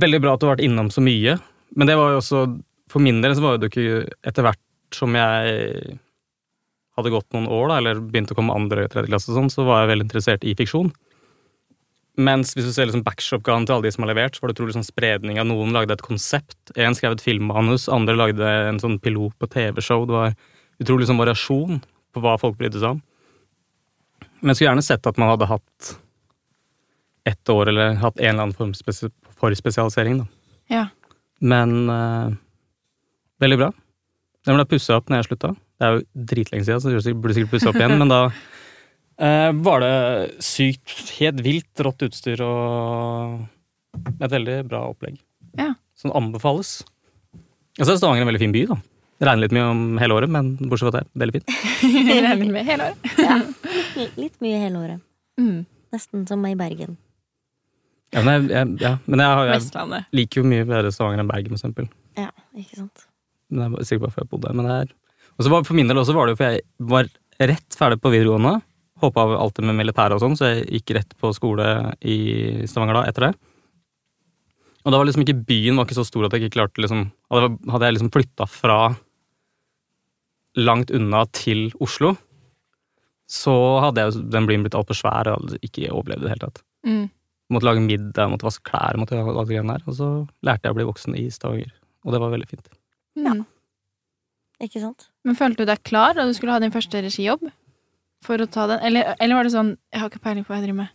[0.00, 1.36] veldig bra at du har vært innom så mye,
[1.76, 2.44] men det var jo også
[2.90, 5.98] For min del så var det jo ikke etter hvert som jeg
[6.98, 9.52] hadde gått noen år, da, eller begynte å komme andre og tredje klasse, og sånn,
[9.52, 10.90] så var jeg veldig interessert i fiksjon.
[12.20, 14.58] Mens hvis du ser liksom backshop-gaven til alle de som har levert, så var det
[14.58, 16.58] utrolig sånn spredning av noen lagde et konsept.
[16.74, 20.04] En skrev et filmmanus, andre lagde en sånn pilot på TV-show.
[20.08, 20.34] Det var
[20.82, 23.02] utrolig sånn variasjon på hva folk brydde seg om.
[24.40, 25.94] Men jeg skulle gjerne sett at man hadde hatt
[27.28, 28.72] ett år, eller hatt en eller annen form
[29.40, 30.26] for spesialisering, da.
[30.70, 30.84] Ja.
[31.40, 32.30] Men uh,
[33.40, 33.70] veldig bra.
[34.46, 35.50] Den ble pussa opp når jeg slutta.
[35.80, 39.50] Det er jo dritlenge siden, så jeg burde sikkert pussa opp igjen, men da uh,
[39.66, 39.94] var det
[40.44, 43.40] sykt, helt vilt rått utstyr og
[44.20, 45.18] et veldig bra opplegg.
[45.58, 45.72] Ja.
[45.98, 46.78] Som anbefales.
[47.78, 48.78] Og så er Stavanger en veldig fin by, da.
[49.20, 51.50] Regner litt mye om hele året, men bortsett fra det, veldig fint.
[52.24, 53.66] Regner med hele året.
[53.98, 55.02] Litt- Litt mye hele året.
[55.40, 55.58] Mm.
[55.92, 56.94] Nesten som i Bergen.
[58.12, 59.60] Ja, men jeg, jeg, ja, men jeg, har- jeg
[60.18, 61.86] liker jo mye bedre Stavanger enn Bergen, for eksempel.
[62.18, 63.04] Ja, ikke sant.
[63.50, 64.56] Men det er sikkert bare for jeg bodde der.
[64.58, 64.94] Men det er
[65.38, 67.08] Og så var for min del også var det jo for jeg var
[67.40, 68.56] rett ferdig på videregående.
[69.00, 71.68] Hoppa av alt det med militæret og sånn, så jeg gikk rett på skole
[72.04, 72.18] i
[72.68, 73.30] Stavanger da, etter det.
[74.84, 77.06] Og da var liksom ikke byen var ikke så stor at jeg ikke klarte liksom
[77.30, 78.76] hadde jeg liksom flytta fra
[80.58, 82.16] langt unna til Oslo,
[83.30, 83.52] så
[83.84, 86.62] hadde jeg den byen blitt altfor svær og hadde ikke overlevd i det hele tatt.
[86.88, 87.04] Mm.
[87.50, 89.86] Måtte lage middag, måtte vaske klær, måtte gjøre alt greiene der.
[89.90, 90.08] Og så
[90.46, 91.72] lærte jeg å bli voksen i Stavanger.
[92.06, 92.68] Og det var veldig fint.
[93.18, 93.32] Ja.
[94.62, 95.08] Ikke sant?
[95.26, 97.48] Men følte du deg klar da du skulle ha din første regijobb?
[98.22, 98.82] For å ta den?
[98.86, 100.90] Eller, eller var det sånn Jeg har ikke peiling på hva jeg driver med.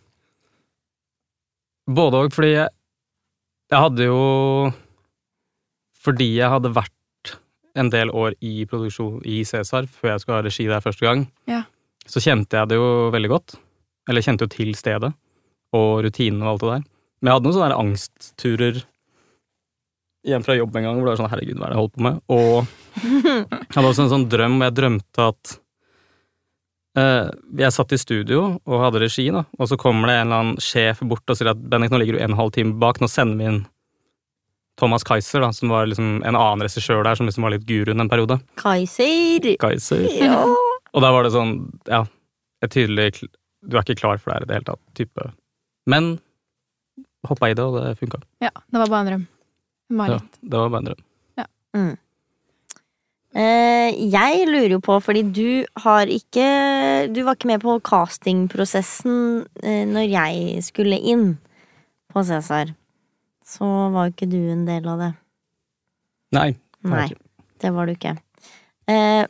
[1.98, 2.70] Både og, fordi jeg,
[3.74, 4.20] jeg hadde jo
[6.06, 6.92] Fordi jeg hadde vært
[7.76, 11.26] en del år i produksjon i Cæsar før jeg skulle ha regi der første gang,
[11.52, 11.64] Ja.
[12.08, 13.56] så kjente jeg det jo veldig godt.
[14.08, 15.10] Eller kjente jo til stedet
[15.74, 16.86] og rutinene og alt det der.
[17.20, 18.82] Men jeg hadde noen sånne angstturer
[20.26, 21.96] hjem fra jobb en gang hvor det var sånn herregud, hva er det jeg holder
[21.96, 22.18] på med?
[22.34, 22.56] Og
[23.52, 25.54] jeg hadde også en sånn drøm hvor jeg drømte at
[27.02, 27.30] eh,
[27.62, 30.64] jeg satt i studio og hadde regi, da, og så kommer det en eller annen
[30.64, 33.02] sjef bort og sier at Bennik, nå ligger du en og en halv time bak,
[33.02, 33.64] nå sender vi inn
[34.80, 38.04] Thomas Kaiser, da, som var liksom en annen regissør der, som liksom var litt guruen
[38.04, 38.42] en periode.
[38.60, 39.54] Kaiser!
[39.62, 40.04] Kaiser.
[40.20, 40.42] Ja.
[40.96, 42.04] Og da var det sånn, ja,
[42.64, 43.14] et tydelig
[43.66, 45.30] Du er ikke klar for det her i det hele tatt, type.
[45.86, 46.16] Men
[47.26, 48.22] hoppa i det, og det funka.
[48.44, 49.28] Ja, det var bare en drøm.
[50.10, 51.04] Ja, det var bare en drøm.
[51.76, 51.96] Mm.
[53.36, 56.46] Eh, jeg lurer jo på, fordi du har ikke
[57.12, 61.34] Du var ikke med på castingprosessen eh, når jeg skulle inn
[62.14, 62.72] på Cæsar.
[63.44, 65.12] Så var jo ikke du en del av det.
[66.36, 66.48] Nei.
[66.56, 67.20] det Nei, ikke.
[67.66, 68.16] det var du ikke.
[68.88, 69.26] Eh,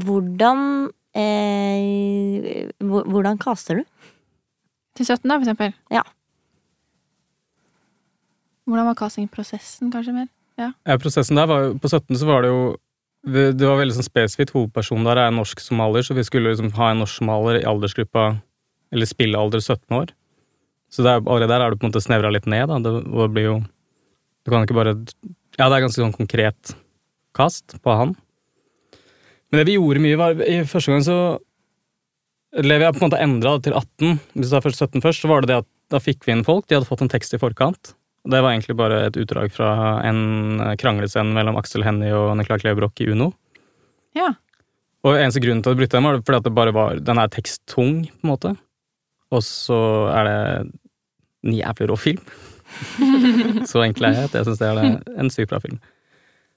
[0.00, 0.64] hvordan
[1.12, 3.84] eh, Hvordan caster du?
[5.00, 5.70] Til 17, da, for eksempel.
[5.88, 6.02] Ja.
[8.68, 10.28] Hvordan var castingprosessen, kanskje mer?
[10.60, 12.76] Ja, prosessen der var jo På 17 så var det jo
[13.24, 14.52] Det var veldig sånn spesifikt.
[14.52, 17.66] Hovedpersonen der er en norsk somalier, så vi skulle liksom ha en norsk somalier i
[17.70, 18.42] aldersgruppa
[18.92, 20.12] Eller spillealder 17 år.
[20.92, 22.78] Så det er, allerede der er du på en måte snevra litt ned, da.
[22.84, 23.58] Det, det blir jo
[24.44, 24.96] Du kan ikke bare
[25.56, 26.76] Ja, det er ganske sånn konkret
[27.32, 28.18] kast på han.
[29.48, 31.20] Men det vi gjorde mye, var I første gang så
[32.56, 34.18] Eller vi har på en måte endra til 18.
[34.34, 36.46] Hvis det er først 17 først, så var det det at da fikk vi inn
[36.46, 36.66] folk.
[36.66, 37.94] De hadde fått en tekst i forkant.
[38.30, 39.70] Det var egentlig bare et utdrag fra
[40.04, 43.30] en kranglescene mellom Aksel Hennie og Nicolai Klevebrok i Uno.
[44.18, 44.34] Ja.
[45.06, 47.22] Og eneste grunnen til at jeg brukte den, var fordi at det bare var Den
[47.22, 48.54] er teksttung, på en måte.
[49.30, 49.80] Og så
[50.12, 50.38] er det
[51.46, 52.20] en jævlig rå film.
[53.70, 55.80] så enkel er jeg at jeg syns det er en sykt bra film.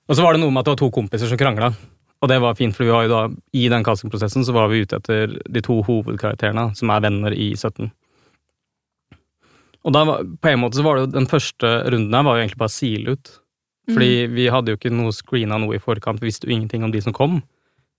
[0.09, 1.71] Og så var det noe med at det var to kompiser som krangla.
[2.23, 3.21] Og det var fint, for vi var jo da,
[3.59, 7.49] i den castingprosessen så var vi ute etter de to hovedkarakterene, som er venner i
[7.51, 7.89] 17.
[9.83, 12.45] Og da på en måte så var det jo den første runden her var jo
[12.45, 13.33] egentlig bare å sile ut.
[13.91, 16.93] Fordi vi hadde jo ikke noe screena noe i forkant, vi visste jo ingenting om
[16.93, 17.41] de som kom.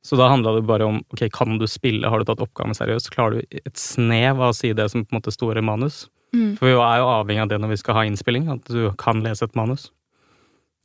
[0.05, 3.11] Så da handla det bare om ok, kan du spille, har du tatt oppgaven seriøst,
[3.13, 6.07] klarer du et snev av å si det som på en måte står i manus?
[6.37, 6.55] Mm.
[6.59, 9.21] For vi er jo avhengig av det når vi skal ha innspilling, at du kan
[9.25, 9.91] lese et manus.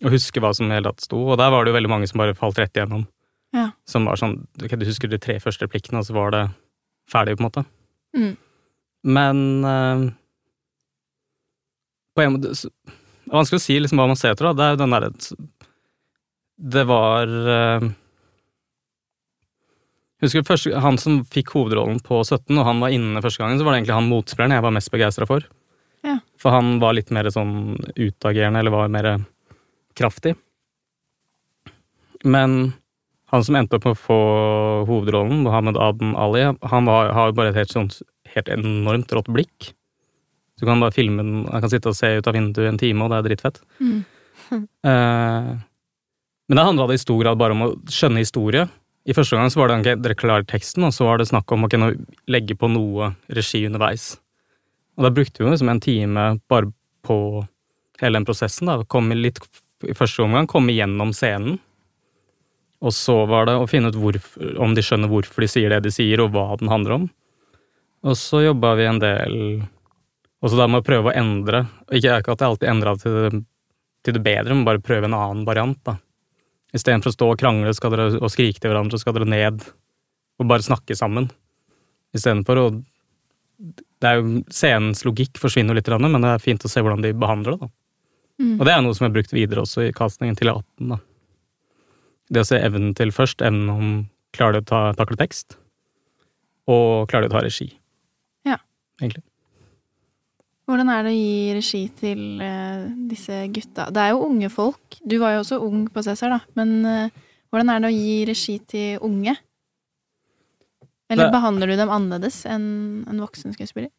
[0.04, 1.20] Og huske hva som i hele tatt sto.
[1.20, 3.08] Og der var det jo veldig mange som bare falt rett igjennom.
[3.56, 3.72] Ja.
[3.90, 6.44] Som var sånn okay, Du husker de tre første replikkene, og så var det
[7.10, 7.64] ferdig, på en måte.
[8.18, 8.34] Mm.
[9.10, 10.04] Men eh,
[12.16, 14.58] på en måte Det er vanskelig å si liksom hva man ser etter, da.
[14.58, 15.12] Det er jo den derre
[16.76, 17.90] Det var eh,
[20.20, 23.62] Husker du første, Han som fikk hovedrollen på 17, og han var inne første gangen,
[23.62, 25.46] så var det egentlig han motspilleren jeg var mest begeistra for.
[26.04, 26.18] Ja.
[26.36, 29.08] For han var litt mer sånn utagerende, eller var mer
[29.96, 30.34] kraftig.
[32.28, 32.74] Men
[33.30, 34.20] han som endte opp med å få
[34.90, 37.92] hovedrollen, Mohammed Aden Ali, han var, har bare et helt, sånn,
[38.34, 39.72] helt enormt rått blikk.
[40.58, 42.80] Så kan han bare filme den, han kan sitte og se ut av vinduet en
[42.82, 43.62] time, og det er dritfett.
[43.80, 44.00] Mm.
[44.52, 45.52] uh,
[46.50, 48.66] men det handla i stor grad bare om å skjønne historie.
[49.10, 51.54] I første gang så var det okay, dere klarer teksten, og så var det snakk
[51.54, 51.94] om å kunne
[52.30, 54.12] legge på noe regi underveis.
[55.00, 56.74] Og da brukte vi liksom en time bare
[57.08, 57.16] på
[58.02, 58.68] hele den prosessen.
[58.68, 59.40] da, Komme litt,
[59.88, 61.62] I første omgang komme gjennom scenen.
[62.80, 65.82] Og så var det å finne ut hvorfor, om de skjønner hvorfor de sier det
[65.84, 67.08] de sier, og hva den handler om.
[68.08, 69.34] Og så jobba vi en del
[70.40, 71.66] også da med å prøve å endre.
[71.92, 73.42] Ikke ikke at jeg alltid endra til,
[74.08, 75.80] til det bedre, men bare prøve en annen variant.
[75.84, 75.98] da.
[76.76, 79.66] Istedenfor å stå og krangle skal dere, og skrike til hverandre, så skal dere ned
[80.40, 81.28] og bare snakke sammen.
[82.16, 82.70] Istedenfor å
[84.00, 87.04] det er jo, Scenens logikk forsvinner jo litt, men det er fint å se hvordan
[87.04, 87.68] de behandler det.
[87.68, 87.72] da.
[88.40, 88.54] Mm.
[88.56, 90.94] Og det er noe som jeg har brukt videre også i castingen til 18.
[90.94, 91.00] da.
[92.30, 93.90] Det å se evnen til først, evnen om
[94.36, 95.56] klarer du å ta, takle tekst,
[96.70, 97.72] og klarer du å ta regi.
[98.46, 98.60] Ja.
[99.02, 99.24] Egentlig.
[100.70, 103.88] Hvordan er det å gi regi til uh, disse gutta?
[103.90, 105.00] Det er jo unge folk.
[105.02, 106.40] Du var jo også ung på Cæsar, da.
[106.60, 109.34] Men uh, hvordan er det å gi regi til unge?
[111.10, 112.68] Eller Det- behandler du dem annerledes enn
[113.10, 113.90] en voksen skuespiller?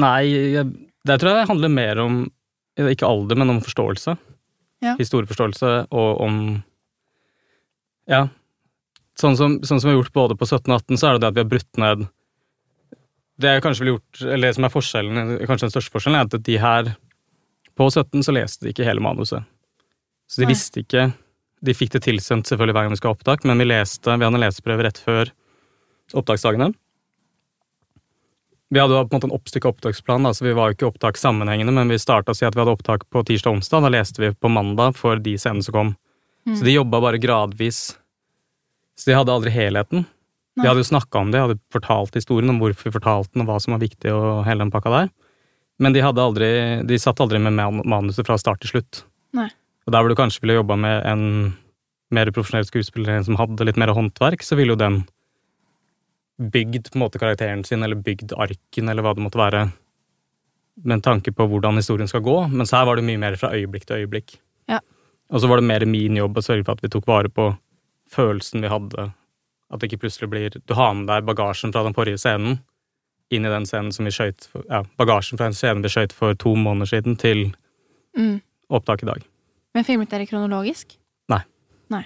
[0.00, 0.22] Nei,
[0.56, 0.70] jeg,
[1.06, 2.22] det tror jeg handler mer om
[2.80, 4.16] ikke alder, men om forståelse.
[4.84, 4.94] Ja.
[5.00, 6.40] Historieforståelse og om
[8.10, 8.26] Ja.
[9.16, 11.22] Sånn som, sånn som vi har gjort både på 17 og 18, så er det
[11.22, 12.06] det at vi har brutt ned
[13.40, 16.28] Det er kanskje vel gjort, eller det som er forskjellen, kanskje den største forskjellen, er
[16.28, 16.94] at de her
[17.74, 19.46] På 17 så leste de ikke hele manuset.
[20.30, 20.52] Så de Nei.
[20.52, 21.12] visste ikke
[21.64, 24.24] De fikk det tilsendt selvfølgelig hver gang vi skal ha opptak, men vi leste, vi
[24.26, 25.30] hadde en leseprøve rett før
[26.12, 26.74] opptaksdagene.
[28.74, 31.18] Vi hadde på en måte en oppstykka opptaksplan, da, så vi var jo ikke opptak
[31.20, 33.84] sammenhengende, men vi starta å si at vi hadde opptak på tirsdag og onsdag.
[33.84, 35.92] Da leste vi på mandag for de scenene som kom.
[36.42, 36.56] Mm.
[36.58, 37.78] Så de jobba bare gradvis.
[38.98, 40.02] Så de hadde aldri helheten.
[40.02, 40.64] Nei.
[40.64, 43.52] De hadde jo snakka om det, hadde fortalt historien om hvorfor vi fortalte den, og
[43.52, 45.14] hva som var viktig, og hele den pakka der.
[45.78, 46.50] Men de hadde aldri
[46.86, 47.54] De satt aldri med
[47.86, 49.04] manuset fra start til slutt.
[49.38, 49.52] Nei.
[49.86, 51.24] Og der hvor du kanskje ville jobba med en
[52.14, 55.04] mer profesjonell skuespiller, som hadde litt mer håndverk, så ville jo den
[56.38, 59.64] bygd på en måte karakteren sin, eller bygd arken, eller hva det måtte være,
[60.82, 62.36] med en tanke på hvordan historien skal gå.
[62.50, 64.36] Mens her var det mye mer fra øyeblikk til øyeblikk.
[64.70, 64.80] Ja.
[65.30, 67.52] Og så var det mer min jobb å sørge for at vi tok vare på
[68.10, 69.12] følelsen vi hadde.
[69.70, 72.58] At det ikke plutselig blir Du har med deg bagasjen fra den forrige scenen
[73.32, 76.34] inn i den scenen som vi skøyt Ja, bagasjen fra en scene vi skøyt for
[76.34, 77.54] to måneder siden, til
[78.16, 78.40] Mm.
[78.70, 79.22] opptak i dag.
[79.74, 80.98] Men filmet dere kronologisk?
[81.28, 82.04] nei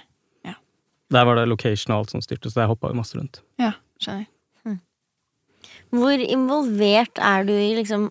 [1.11, 3.41] Der var det location og alt som styrte, så jeg hoppa masse rundt.
[3.57, 4.27] Ja, skjønner.
[5.89, 8.09] Hvor involvert er du i liksom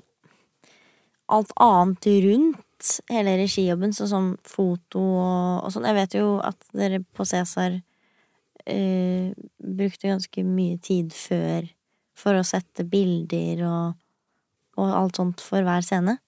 [1.31, 5.87] alt annet rundt hele regijobben, sånn som foto og, og sånn?
[5.87, 7.79] Jeg vet jo at dere på Cæsar
[8.67, 9.31] eh,
[9.63, 11.69] brukte ganske mye tid før
[12.19, 13.99] for å sette bilder og,
[14.79, 16.19] og alt sånt for hver scene.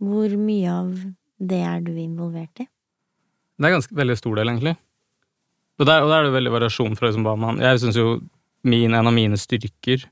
[0.00, 0.92] Hvor mye av
[1.40, 2.68] det er du involvert i?
[3.60, 4.78] Det er ganske veldig stor del, egentlig.
[5.80, 8.20] Og der, og der er det veldig variasjon fra liksom hva man Jeg syns jo
[8.66, 10.06] min, en av mine styrker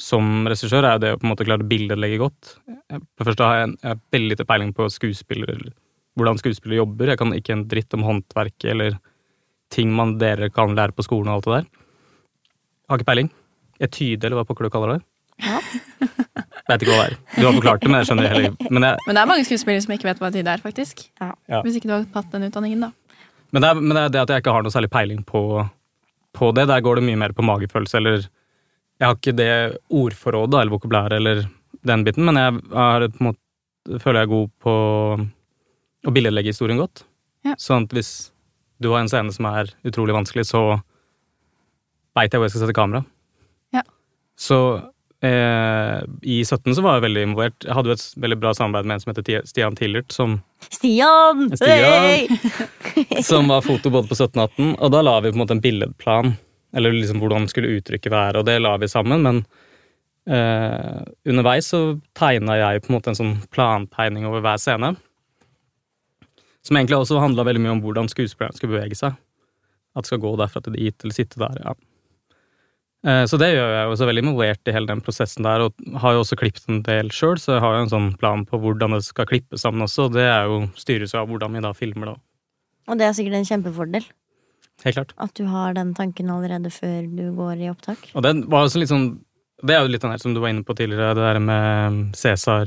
[0.00, 2.54] som regissør er jo det å på en måte klare å billedlegge godt.
[2.66, 5.74] Jeg, for det første har jeg, en, jeg har veldig lite peiling på skuespillere, eller
[6.18, 7.12] hvordan skuespillere jobber.
[7.12, 8.96] Jeg kan ikke en dritt om håndverket eller
[9.70, 11.68] ting man dere kan lære på skolen og alt det der.
[12.80, 13.30] Jeg Har ikke peiling.
[13.80, 15.02] Etyde, eller hva pokker du kaller det.
[15.40, 15.60] Ja.
[16.70, 17.18] Vet ikke hva det er.
[17.36, 19.84] Du har forklart det, men jeg skjønner heller Men jeg, Men det er mange skuespillere
[19.84, 21.04] som ikke vet hva det er, faktisk.
[21.20, 21.30] Ja.
[21.50, 21.60] Ja.
[21.66, 22.90] Hvis ikke du har tatt den utdanningen, da.
[23.50, 25.40] Men det, er, men det er det at jeg ikke har noe særlig peiling på,
[26.36, 26.66] på det.
[26.70, 28.28] Der går det mye mer på magefølelse, eller
[29.00, 31.38] Jeg har ikke det ordforrådet eller vokabulæret eller
[31.88, 34.74] den biten, men jeg er, på en måte, føler jeg er god på
[36.04, 37.06] å billedlegge historien godt.
[37.48, 37.54] Ja.
[37.56, 38.10] Sånn at hvis
[38.76, 40.82] du har en scene som er utrolig vanskelig, så
[42.16, 43.02] veit jeg hvor jeg skal sette kamera.
[43.72, 43.86] Ja.
[44.36, 44.58] Så
[45.24, 47.64] eh, i 17 så var jeg veldig involvert.
[47.64, 50.38] Jeg hadde jo et veldig bra samarbeid med en som heter Stian Tillert, som
[50.70, 51.48] Stian!
[51.56, 52.38] Stian!
[53.24, 55.56] Som var foto både på 17 og 18, og da la vi på en måte
[55.56, 56.34] en billedplan,
[56.76, 59.40] eller liksom hvordan skulle uttrykket være, og det la vi sammen, men
[60.28, 61.80] eh, underveis så
[62.18, 64.92] tegna jeg på en måte en sånn plantegning over hver scene,
[66.66, 69.16] som egentlig også handla veldig mye om hvordan skuespilleren skulle bevege seg.
[69.96, 71.72] At det skal gå derfra til dit, eller sitte der, ja.
[73.06, 76.00] Eh, Så det gjør jeg jo så veldig involvert i hele den prosessen der, og
[76.02, 78.60] har jo også klippet en del sjøl, så jeg har jo en sånn plan på
[78.60, 81.72] hvordan det skal klippes sammen også, og det er jo styres av hvordan vi da
[81.72, 82.16] filmer det.
[82.90, 84.04] Og det er sikkert en kjempefordel
[84.84, 85.12] Helt klart.
[85.20, 88.10] at du har den tanken allerede før du går i opptak.
[88.16, 89.20] Og den var også litt sånn
[89.62, 92.14] Det er jo litt den her som du var inne på tidligere, det der med
[92.16, 92.66] Cæsar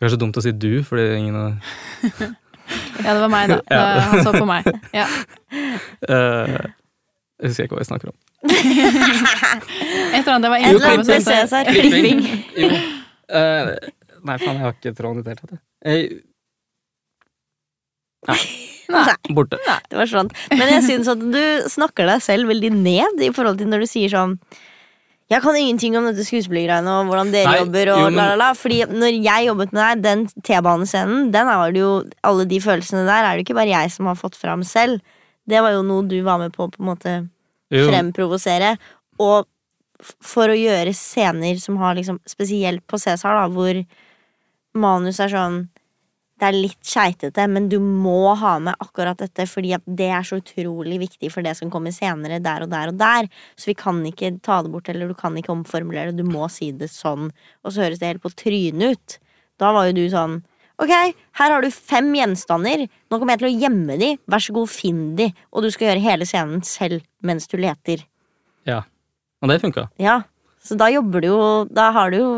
[0.00, 1.52] Kanskje dumt å si du, fordi ingen av
[3.04, 3.60] Ja, det var meg, da.
[3.72, 3.80] Ja.
[3.96, 4.68] Da Han så på meg.
[4.94, 5.06] Ja.
[6.08, 6.70] Uh,
[7.40, 8.16] Jeg husker ikke hva jeg snakker om.
[8.40, 11.20] Et eller annet, det var en eller.
[11.20, 11.64] Cæsar.
[11.68, 12.20] Klipping.
[12.56, 12.68] Jo.
[13.30, 13.70] Eh,
[14.26, 15.60] nei, faen, jeg har ikke tråden i det hele tatt.
[15.84, 16.00] Nei.
[18.30, 18.46] Eh,
[18.90, 19.54] Nei, Borte.
[19.88, 20.28] det var sånn.
[20.50, 21.38] Men jeg syns at du
[21.70, 24.34] snakker deg selv veldig ned i forhold til når du sier sånn
[25.30, 27.90] jeg kan ingenting om dette skuespillergreiene og hvordan dere Nei, jobber.
[27.94, 28.48] og jo, men- la, la, la.
[28.58, 31.92] Fordi når jeg jobbet med deg, den T-banescenen, den er det jo
[32.26, 34.98] Alle de følelsene der er det ikke bare jeg som har fått fram selv.
[35.46, 37.14] Det var jo noe du var med på på en måte
[37.70, 38.74] Jo, fremprovosere.
[39.22, 39.48] Og
[40.24, 43.82] for å gjøre scener som har liksom Spesielt på Cæsar, da, hvor
[44.80, 45.58] manus er sånn
[46.40, 50.38] Det er litt keitete, men du må ha med akkurat dette, fordi det er så
[50.40, 53.28] utrolig viktig for det som kommer senere, der og der og der.
[53.60, 56.24] Så vi kan ikke ta det bort, eller du kan ikke omformulere det.
[56.24, 57.28] Du må si det sånn.
[57.60, 59.18] Og så høres det helt på trynet ut.
[59.60, 60.40] Da var jo du sånn
[60.80, 62.86] Ok, her har du fem gjenstander.
[63.10, 64.14] Nå kommer jeg til å gjemme de.
[64.30, 65.28] Vær så god, finn de.
[65.52, 68.06] Og du skal gjøre hele scenen selv mens du leter.
[68.68, 68.82] Ja.
[69.40, 69.88] Og det funka.
[70.00, 70.22] Ja,
[70.60, 72.30] Så da jobber du jo Da har du jo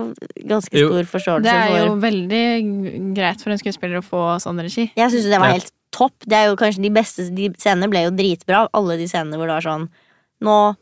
[0.47, 0.93] ganske Jo.
[0.93, 4.93] stor forståelse Det er jo for veldig greit for en skuespiller å få sånn regi.
[4.95, 6.15] Jeg syns det var helt topp.
[6.23, 8.69] Det er jo kanskje de beste De scenene ble jo dritbra.
[8.73, 9.89] Alle de scenene hvor det var sånn
[10.41, 10.77] Nå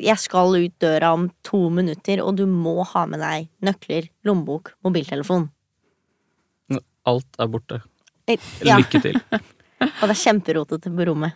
[0.00, 4.72] jeg skal ut døra om to minutter, og du må ha med deg nøkler, lommebok,
[4.84, 5.50] mobiltelefon.
[7.08, 7.80] Alt er borte.
[8.62, 9.18] Ja, Lykke til.
[9.32, 11.34] og det er kjemperotete på rommet.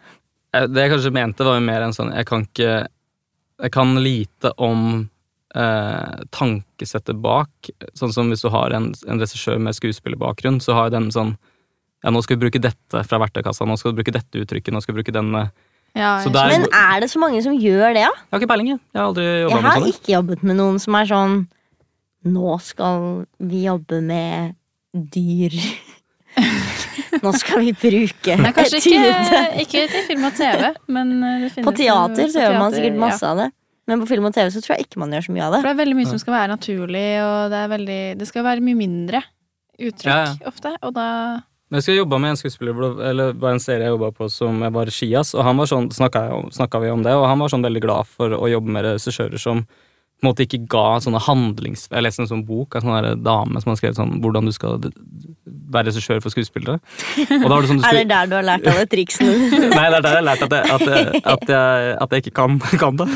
[0.55, 2.87] Eh, Det jeg kanskje mente, var jo mer en sånn Jeg kan ikke
[3.65, 5.09] Jeg kan lite om
[5.57, 7.71] eh, tankesettet bak.
[7.99, 11.35] Sånn som hvis du har en, en regissør med skuespillerbakgrunn, så har den sånn
[12.05, 14.83] Ja, nå skal vi bruke dette fra verktøykassa, nå skal vi bruke dette uttrykket, nå
[14.85, 15.49] skal vi bruke denne
[15.97, 18.13] Ja, Så jeg der- Men er det så mange som gjør det, da?
[18.13, 18.81] Jeg har ikke peiling, jeg.
[18.93, 21.37] Jeg har aldri jobba Jeg har ikke jobbet med noen som er sånn
[22.27, 24.55] Nå skal vi jobbe med
[25.13, 25.55] dyr.
[27.25, 31.65] Nå skal vi bruke Nei, kanskje ikke, ikke til film og TV, men eh, det
[31.65, 33.49] På teater så på gjør man sikkert masse av det.
[33.87, 35.61] Men på film og TV så tror jeg ikke man gjør så mye av det.
[35.63, 38.47] For det er veldig mye som skal være naturlig, og det er veldig Det skal
[38.49, 39.23] være mye mindre
[39.77, 41.09] uttrykk Ja, ofte, og da
[41.71, 44.61] Men jeg skal jobba med en skuespiller, eller var en serie jeg jobba på som
[44.63, 47.67] jeg var regias, og han var sånn, snakka vi om det, og han var sånn
[47.67, 49.65] veldig glad for å jobbe med regissører som
[50.25, 51.87] måte ikke ga sånne handlings...
[51.91, 54.55] Jeg leste en sånn bok av en sånn dame som har skrevet sånn hvordan du
[54.55, 54.81] skal
[55.47, 56.79] være regissør for skuespillere.
[57.17, 59.35] Sånn du Er det der du har lært alle triksene?
[59.77, 62.25] Nei, det er der jeg har lært at jeg, at jeg, at jeg, at jeg
[62.25, 63.09] ikke kan, kan det.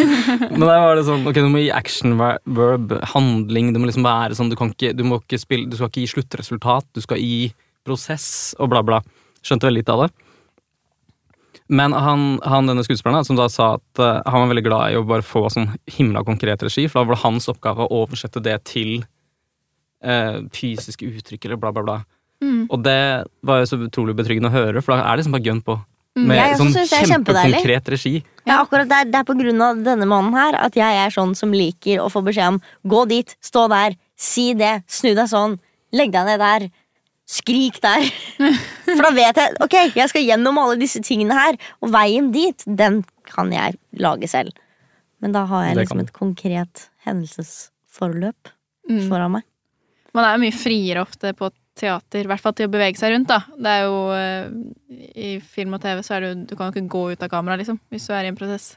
[0.52, 3.72] Men der var det sånn Ok, du må gi action verb, handling.
[3.72, 6.04] Det må liksom være sånn Du kan ikke, du må ikke spille Du skal ikke
[6.04, 7.52] gi sluttresultat, du skal gi
[7.86, 9.00] prosess og bla, bla.
[9.42, 10.31] Skjønte veldig lite av det.
[11.72, 14.98] Men han, han denne skuespilleren som da sa at uh, han var veldig glad i
[15.00, 18.42] å bare få sånn himla konkret regi, for da var det hans oppgave å oversette
[18.44, 18.98] det til
[20.04, 21.96] uh, fysiske uttrykk eller bla, bla, bla.
[22.42, 22.66] Mm.
[22.68, 23.00] Og det
[23.46, 25.78] var jo så utrolig betryggende å høre, for da er det liksom bare gønn på.
[26.12, 26.26] Mm.
[26.28, 28.14] Med Jeg sånn det er kjempekonkret regi.
[28.44, 31.32] Ja, akkurat der, Det er på grunn av denne mannen her at jeg er sånn
[31.38, 35.56] som liker å få beskjed om gå dit, stå der, si det, snu deg sånn,
[35.96, 36.68] legg deg ned der,
[37.28, 38.04] skrik der.
[38.88, 42.64] For da vet jeg ok, jeg skal gjennom alle disse tingene her, og veien dit,
[42.66, 44.52] den kan jeg lage selv.
[45.22, 48.52] Men da har jeg liksom et konkret hendelsesforløp
[48.90, 49.04] Mm.
[49.06, 49.44] foran meg.
[50.12, 53.12] Man er jo mye friere ofte på teater, i hvert fall til å bevege seg
[53.14, 53.36] rundt, da.
[53.54, 54.48] Det er jo eh,
[55.22, 57.30] I film og TV så er det jo Du kan jo ikke gå ut av
[57.30, 58.72] kamera, liksom, hvis du er i en prosess.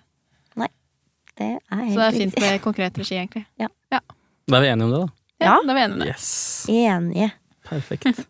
[1.36, 1.58] Det er
[1.90, 3.44] Så det er fint med konkret regi, egentlig.
[4.48, 5.10] Da er vi enige om det, da.
[5.42, 5.58] Ja, Ja.
[5.66, 6.08] da er vi enige om det.
[6.14, 6.30] Yes.
[6.70, 7.32] Enige.
[7.66, 8.26] Perfekt.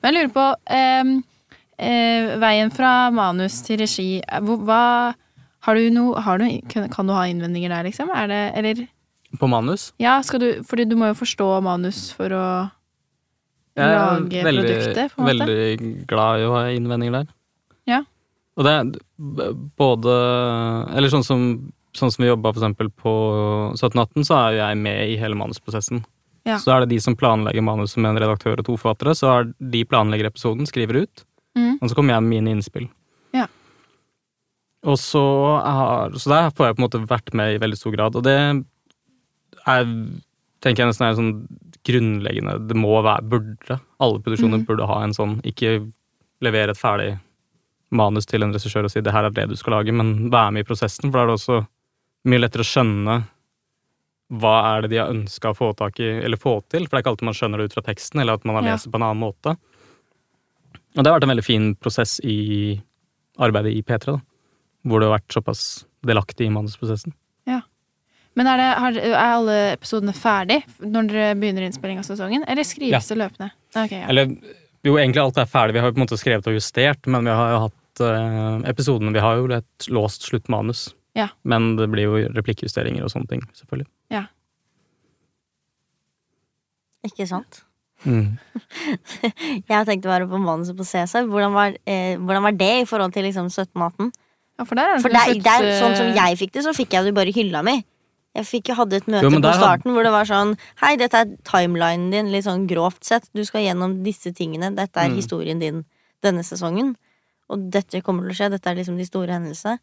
[0.00, 1.16] Men jeg lurer på ehm,
[1.80, 4.82] eh, Veien fra manus til regi eh, hva,
[5.66, 8.12] har du noe, har du, kan, du ha innvendinger der, liksom?
[8.14, 8.84] Er det, eller
[9.40, 9.90] På manus.
[10.02, 12.46] Ja, skal du Fordi du må jo forstå manus for å
[13.78, 15.50] Jeg er veldig, produktet, på en måte.
[15.50, 17.28] veldig glad i å ha innvendinger der.
[17.88, 18.00] Ja.
[18.58, 20.16] Og det er både
[20.96, 21.44] Eller sånn som,
[21.96, 23.12] sånn som vi jobba for eksempel på
[23.76, 26.02] 1718, så er jeg med i hele manusprosessen.
[26.48, 26.56] Ja.
[26.58, 29.50] Så er det de som planlegger manuset med en redaktør og to forfattere, så er
[29.58, 31.26] de planlegger episoden, skriver ut,
[31.56, 31.78] Mm.
[31.82, 32.84] og så kommer jeg med mine innspill.
[33.34, 33.48] Ja.
[34.86, 35.18] Og så
[35.60, 38.22] har Så der får jeg på en måte vært med i veldig stor grad, og
[38.22, 38.64] det
[39.66, 39.84] er
[40.62, 41.48] tenker jeg nesten er sånn
[41.84, 43.80] grunnleggende Det må være Burde.
[44.00, 44.66] Alle produksjoner mm.
[44.68, 45.90] burde ha en sånn Ikke
[46.44, 47.18] levere et ferdig
[47.90, 50.52] manus til en regissør og si 'det her er det du skal lage', men være
[50.52, 51.66] med i prosessen, for da er det også
[52.24, 53.24] mye lettere å skjønne
[54.30, 57.00] hva er det de har ønska å få tak i, eller få til, for det
[57.00, 58.92] er ikke alltid man skjønner det ut fra teksten, eller at man har lest det
[58.94, 59.56] på en annen måte.
[60.94, 62.78] Og det har vært en veldig fin prosess i
[63.42, 64.20] arbeidet i P3, da,
[64.86, 65.64] hvor det har vært såpass
[66.06, 67.14] delaktig i manusprosessen.
[67.50, 67.60] Ja.
[68.38, 72.66] Men er, det, har, er alle episodene ferdig når dere begynner innspilling av sesongen, eller
[72.66, 73.50] skrives det løpende?
[73.74, 74.06] Okay, ja.
[74.12, 74.30] Eller
[74.86, 75.74] jo, egentlig alt er ferdig.
[75.76, 78.70] Vi har jo på en måte skrevet og justert, men vi har jo hatt eh,
[78.70, 80.88] episodene Vi har jo et låst sluttmanus.
[81.18, 81.28] Ja.
[81.42, 83.88] Men det blir jo replikkjusteringer og sånne ting, selvfølgelig.
[84.14, 84.24] Ja.
[87.06, 87.62] Ikke sant?
[88.04, 88.38] Mm.
[89.70, 91.24] Jeg tenkte bare på manuset på CC.
[91.28, 94.12] Hvordan var, eh, hvordan var det i forhold til liksom 1718?
[94.60, 96.64] ja, for der er det For der, slutt, der, sånn som eh, jeg fikk det,
[96.66, 97.78] så fikk jeg det bare i hylla mi.
[98.36, 101.18] Jeg fikk, jo hadde et møte Jo, på starten hvor det var sånn Hei, dette
[101.18, 103.26] er timelinen din, litt sånn grovt sett.
[103.34, 104.70] Du skal gjennom disse tingene.
[104.76, 105.16] Dette er Mm.
[105.16, 105.84] historien din
[106.22, 106.94] denne sesongen.
[107.48, 108.50] Og dette kommer til å skje.
[108.52, 109.80] Dette er liksom de store hendelsene.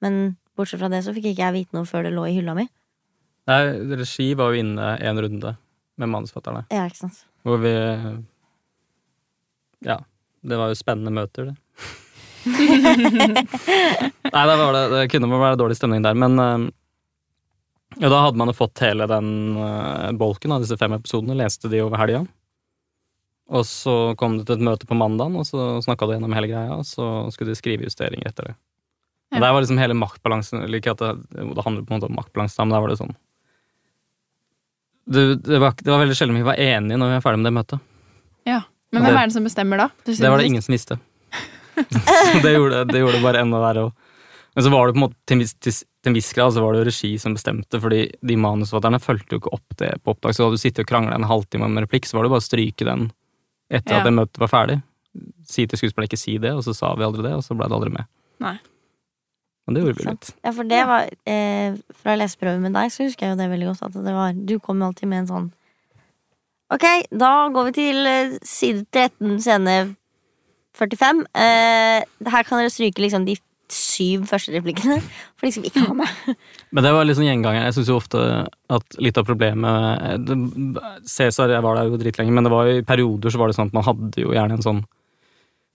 [0.00, 2.54] Men bortsett fra det så fikk ikke jeg vite noe før det lå i hylla
[2.58, 2.66] mi.
[3.50, 3.60] Nei,
[3.98, 5.56] regi var jo inne en runde
[5.98, 7.24] med manusforfatterne, Ja, ikke sant.
[7.44, 7.72] hvor vi
[9.86, 9.98] Ja.
[10.42, 11.56] Det var jo spennende møter, det.
[14.32, 16.64] Nei, det, var det, det kunne være dårlig stemning der, men eh,
[18.00, 21.70] ja, da hadde man jo fått hele den eh, bolken av disse fem episodene, leste
[21.70, 22.24] de over helga.
[23.52, 26.50] Og så kom det til et møte på mandagen, og så snakka de gjennom hele
[26.50, 28.56] greia, og så skulle de skrive justeringer etter det.
[29.32, 29.40] Ja.
[29.40, 32.18] Der var liksom hele maktbalansen eller Ikke at det, det handler på en måte om
[32.18, 33.14] maktbalansen, men der var det sånn
[35.08, 37.48] det, det, var, det var veldig sjelden vi var enige når vi var ferdig med
[37.48, 37.80] det møtet.
[38.46, 38.60] Ja.
[38.92, 39.88] Men hvem er det som bestemmer da?
[40.04, 40.98] Det var det ingen som visste.
[41.80, 43.88] Så det gjorde det gjorde bare enda verre.
[44.54, 46.52] Men så var det på en måte til en viss, til, til en viss grad
[46.52, 49.88] så var det jo regi som bestemte, fordi de manusforfatterne fulgte jo ikke opp det
[50.04, 50.36] på opptak.
[50.36, 52.44] Så hadde du sittet og krangla en halvtime om en replikk, så var det bare
[52.44, 53.06] å stryke den
[53.72, 54.02] etter Ja.
[54.02, 54.82] at det møtet var ferdig.
[55.48, 57.70] Si til skuespilleren ikke si det, og så sa vi aldri det, og så ble
[57.72, 58.04] det aldri med.
[58.44, 58.58] Nei.
[59.66, 60.30] Men det gjorde vi litt.
[60.42, 63.68] Ja, for det var eh, Fra leseprøven med deg så husker jeg jo det veldig
[63.70, 63.82] godt.
[63.86, 65.50] At det var Du kom jo alltid med en sånn
[66.72, 69.74] Ok, da går vi til eh, side 13, scene
[70.78, 71.18] 45.
[71.36, 71.98] Eh,
[72.32, 73.34] her kan dere stryke liksom de
[73.72, 74.98] syv første replikkene,
[75.36, 76.32] for de skal vi ikke ha med.
[76.72, 77.66] Men det var litt sånn gjenganger.
[77.68, 78.22] Jeg syns jo ofte
[78.72, 82.80] at litt av problemet det- Cæsar, jeg var der jo dritlenge, men det var jo,
[82.80, 84.82] i perioder så var det sånn at man hadde jo gjerne en sånn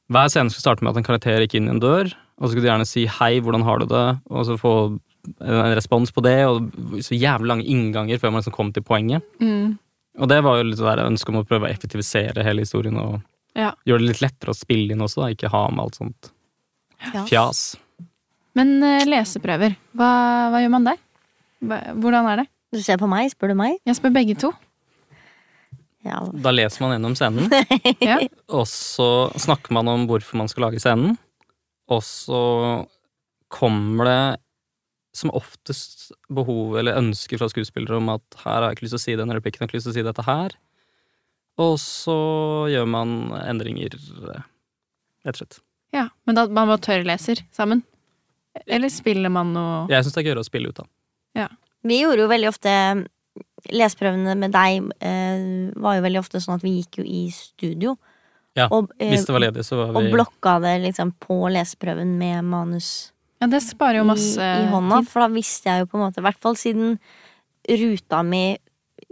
[0.10, 2.52] Hver scene skulle starte med at en karakter gikk inn i en dør, og så
[2.52, 4.74] skulle du gjerne si 'hei, hvordan har du det?' og så få
[5.42, 6.72] en respons på det, og
[7.04, 9.22] så jævlig lange innganger før man liksom kom til poenget.
[9.42, 9.78] Mm.
[10.20, 13.22] Og det var jo litt det ønsket om å prøve å effektivisere hele historien og
[13.56, 13.72] Ja.
[13.86, 15.28] gjøre det litt lettere å spille inn også, da.
[15.34, 16.32] ikke ha med alt sånt
[17.14, 17.26] Ja.
[17.26, 17.76] fjas.
[18.56, 20.98] Men uh, leseprøver, hva, hva gjør man der?
[21.62, 22.48] Hva, hvordan er det?
[22.74, 23.78] Du ser på meg, spør du meg?
[23.86, 24.52] Jeg spør begge to.
[26.06, 26.22] Ja.
[26.34, 27.52] Da leser man gjennom scenen.
[28.02, 28.18] Ja.
[28.50, 31.18] Og så snakker man om hvorfor man skal lage scenen.
[31.94, 32.42] Og så
[33.54, 34.22] kommer det
[35.18, 39.02] som oftest behov eller ønsker fra skuespillere om at her har jeg ikke lyst til
[39.02, 40.58] å si denne replikken, jeg har ikke lyst til å si dette her.
[41.64, 42.18] Og så
[42.70, 43.96] gjør man endringer,
[45.26, 45.62] rett og slett.
[45.96, 46.10] ja.
[46.28, 47.82] Men da man bare tørrleser sammen?
[48.66, 50.88] Eller spiller man noe Jeg syns det er gøyere å spille ut, da.
[51.88, 52.72] Vi gjorde jo veldig ofte
[53.74, 57.96] Leseprøvene med deg eh, var jo veldig ofte sånn at vi gikk jo i studio.
[58.58, 62.16] Ja, og, eh, Hvis det var ledig, så var og blokka det liksom på leseprøven
[62.18, 65.04] med manus Ja, det sparer jo masse i, i hånda.
[65.06, 66.96] For da visste jeg jo på en måte, i hvert fall siden
[67.70, 68.58] ruta mi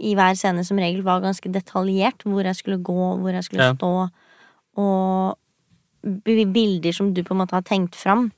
[0.02, 3.68] i hver scene som regel var ganske detaljert, hvor jeg skulle gå, hvor jeg skulle
[3.70, 3.74] Ja.
[3.78, 4.10] stå,
[4.76, 5.38] og
[6.26, 8.30] bilder som du på en måte har tenkt fram.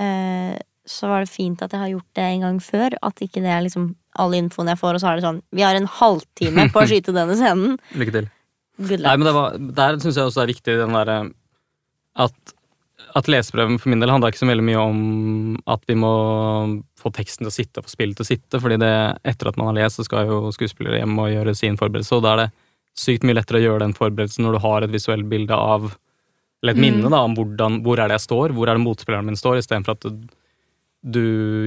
[0.00, 0.56] Eh,
[0.86, 2.96] så var det fint at jeg har gjort det en gang før.
[3.02, 5.62] At ikke det er liksom all infoen jeg får, og så er det sånn Vi
[5.62, 7.76] har en halvtime på å skyte denne scenen.
[7.94, 8.30] Lykke til.
[8.78, 11.16] Nei, men det var, Der syns jeg også det er viktig den derre
[12.16, 12.54] at,
[13.14, 16.10] at leseprøven for min del handla ikke så veldig mye om at vi må
[17.00, 18.92] få teksten til å sitte og få spillet til å sitte, fordi det,
[19.24, 22.22] etter at man har lest, så skal jo skuespillere hjem og gjøre sin forberedelse, og
[22.26, 22.48] da er det
[23.00, 25.92] sykt mye lettere å gjøre den forberedelsen når du har et visuelt bilde av
[26.62, 26.82] Eller et Mm.
[26.84, 29.56] minne da, om hvordan, hvor er det jeg står, hvor er det motspilleren min står,
[29.62, 30.26] istedenfor at du,
[31.02, 31.22] du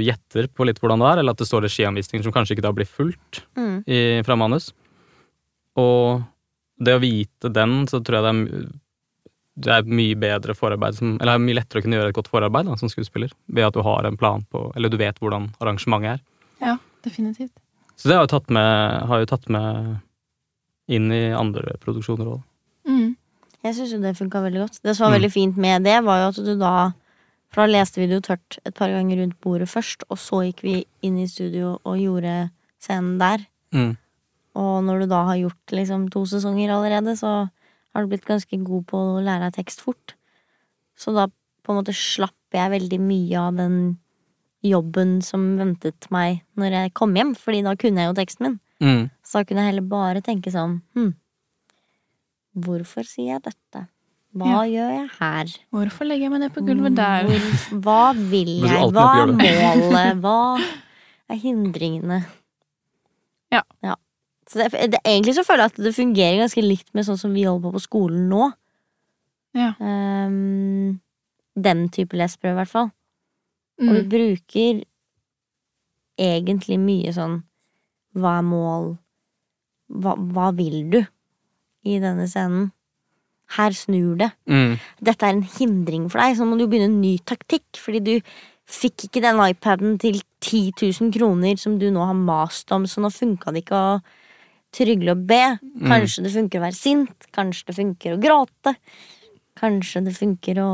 [0.06, 2.72] gjetter på litt hvordan det er, eller at det står regianvisninger som kanskje ikke da
[2.78, 3.80] blir fulgt Mm.
[3.88, 4.72] i, fra manus.
[5.76, 6.22] Og
[6.80, 8.70] det å vite den, så tror jeg det er,
[9.64, 12.16] det er mye bedre forarbeid som, Eller det er mye lettere å kunne gjøre et
[12.18, 15.20] godt forarbeid da, som skuespiller, ved at du har en plan på Eller du vet
[15.22, 16.24] hvordan arrangementet er.
[16.64, 17.54] Ja, definitivt.
[17.96, 20.00] Så det har jo tatt med, har jo tatt med
[20.90, 22.42] inn i andre produksjoner òg.
[22.90, 23.16] Mm.
[23.64, 24.80] Jeg syns jo det funka veldig godt.
[24.84, 25.22] Det som var Mm.
[25.22, 26.74] veldig fint med det, var jo at du da
[27.54, 30.40] For da leste vi det jo tørt et par ganger rundt bordet først, og så
[30.42, 32.50] gikk vi inn i studio og gjorde
[32.82, 33.46] scenen der.
[33.72, 33.96] Mm.
[34.60, 37.34] Og når du da har gjort liksom to sesonger allerede, så
[37.94, 40.16] har du blitt ganske god på å lære deg tekst fort.
[40.98, 41.28] Så da
[41.64, 43.78] på en måte slapp jeg veldig mye av den
[44.64, 48.60] jobben som ventet meg når jeg kom hjem, fordi da kunne jeg jo teksten min.
[48.84, 49.04] Mm.
[49.26, 51.12] Så da kunne jeg heller bare tenke sånn hm,
[52.66, 53.88] hvorfor sier jeg dette?
[54.34, 55.52] Hva gjør jeg her?
[55.74, 57.28] Hvorfor legger jeg meg ned på gulvet der?
[57.30, 57.44] Hvor,
[57.86, 58.88] hva vil jeg?
[58.96, 60.24] Hva er målet?
[60.24, 60.40] Hva
[61.30, 62.24] er hindringene?
[63.54, 63.62] Ja.
[64.54, 67.34] Så det, det, egentlig så føler jeg at det fungerer ganske likt med sånn som
[67.34, 68.52] vi holder på på skolen nå.
[69.58, 69.72] Ja.
[69.82, 71.00] Um,
[71.58, 72.92] den type leseprøve, i hvert fall.
[73.82, 74.10] Og vi Mm.
[74.12, 74.84] bruker
[76.22, 77.40] egentlig mye sånn
[78.14, 78.92] Hva er mål?
[79.90, 82.68] Hva, hva vil du i denne scenen?
[83.58, 84.30] Her snur det.
[84.50, 84.76] Mm.
[85.02, 87.66] Dette er en hindring for deg, så må du begynne en ny taktikk.
[87.82, 88.14] Fordi du
[88.70, 93.02] fikk ikke den iPaden til 10 000 kroner som du nå har mast om, så
[93.02, 94.02] nå funka det ikke å
[94.74, 95.42] trygle og be.
[95.84, 98.76] Kanskje det funker å være sint, kanskje det funker å gråte.
[99.60, 100.70] Kanskje det funker å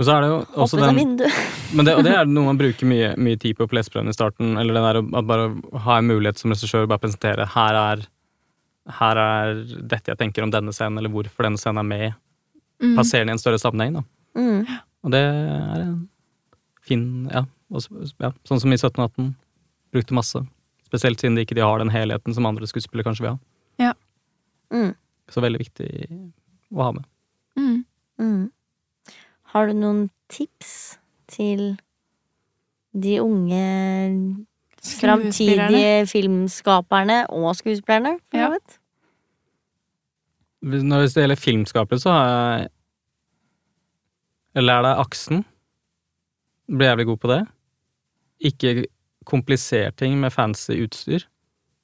[0.00, 1.18] Og så er det jo også den.
[1.76, 4.16] Men det, og det er noe man bruker mye, mye tid på på leseprøven i
[4.16, 4.56] starten.
[4.60, 5.50] Eller det der å bare
[5.86, 8.06] ha en mulighet som regissør bare presentere her er,
[8.98, 12.22] her er dette jeg tenker om denne scenen, eller hvorfor denne scenen er med.
[12.82, 12.96] Mm.
[12.96, 14.00] Plassere den i en større sammenheng.
[14.00, 14.40] Da.
[14.40, 14.80] Mm.
[15.02, 16.00] Og det er en
[16.82, 19.32] fin ja, også, ja, Sånn som i 1718.
[19.92, 20.42] Brukte masse.
[20.92, 23.94] Spesielt siden de ikke har den helheten som andre skuespillere kanskje vil ha.
[24.72, 24.94] Mm.
[25.28, 25.88] Så veldig viktig
[26.72, 27.04] å ha med.
[27.56, 27.84] Mm.
[28.20, 28.44] Mm.
[29.52, 31.74] Har du noen tips til
[32.96, 33.64] de unge
[34.82, 38.18] framtidige filmskaperne og skuespillerne?
[38.30, 38.48] for Ja.
[38.48, 38.78] så vidt?
[40.62, 42.68] Hvis- Når det gjelder filmskapere, så har jeg
[44.54, 45.44] Lær deg aksen.
[46.68, 47.48] Blir jævlig god på det.
[48.40, 48.84] Ikke
[49.28, 51.26] kompliser ting med fancy utstyr.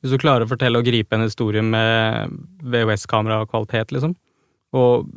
[0.02, 4.14] Hvis du klarer å fortelle og gripe en historie med VHS-kamera og kvalitet, liksom,
[4.76, 5.08] og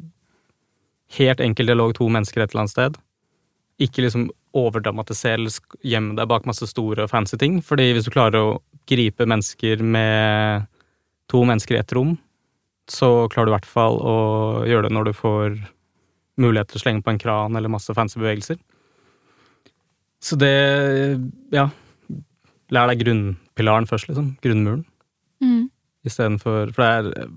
[1.17, 2.97] helt enkel dialog to mennesker et eller annet sted,
[3.81, 8.13] ikke liksom overdramatisere eller gjemme deg bak masse store og fancy ting, fordi hvis du
[8.13, 8.59] klarer å
[8.89, 10.67] gripe mennesker med
[11.31, 12.17] to mennesker i ett rom,
[12.91, 14.17] så klarer du i hvert fall å
[14.67, 15.55] gjøre det når du får
[16.41, 18.59] mulighet til å slenge på en kran eller masse fancy bevegelser.
[20.21, 21.19] Så det
[21.51, 21.69] Ja.
[22.71, 24.35] Lær deg grunnpilaren først, liksom.
[24.43, 24.85] Grunnmuren.
[25.43, 25.65] Mm.
[26.07, 27.31] Istedenfor For det er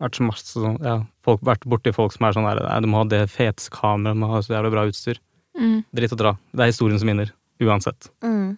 [0.00, 2.90] vært så masse sånn Ja, folk vært borti folk som er sånn der Nei, du
[2.92, 5.20] må ha det feteste kameraet, du må ha så jævlig bra utstyr.
[5.56, 5.80] Mm.
[5.96, 6.36] Dritt å dra.
[6.52, 7.32] Det er historien som vinner.
[7.64, 8.10] Uansett.
[8.24, 8.56] Mm.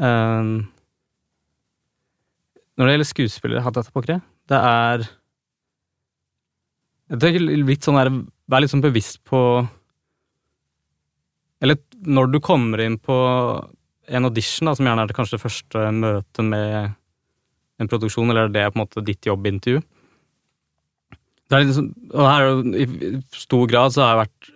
[0.00, 0.52] Um,
[2.78, 4.20] når det gjelder skuespillere, hatt dette kre.
[4.48, 5.08] det er
[7.08, 8.12] Jeg tenker litt sånn der
[8.48, 9.40] Vær litt sånn bevisst på
[11.60, 13.16] Eller når du kommer inn på
[14.08, 16.94] en audition, da, som gjerne er det kanskje det første møtet med
[17.78, 19.82] en produksjon, eller det er på en måte ditt jobbintervju
[21.48, 22.86] det er liksom, Og her er i
[23.36, 24.54] stor grad så har jeg vært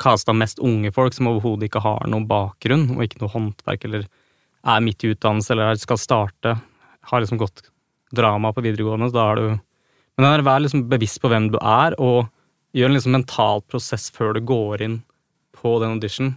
[0.00, 4.06] casta mest unge folk som overhodet ikke har noen bakgrunn, og ikke noe håndverk, eller
[4.64, 6.54] er midt i utdannelse, eller skal starte,
[7.10, 7.66] har liksom gått
[8.16, 9.48] drama på videregående, så da er du
[10.18, 12.28] Men det er vær liksom bevisst på hvem du er, og
[12.76, 14.96] gjør en liksom mental prosess før du går inn
[15.56, 16.34] på den audition.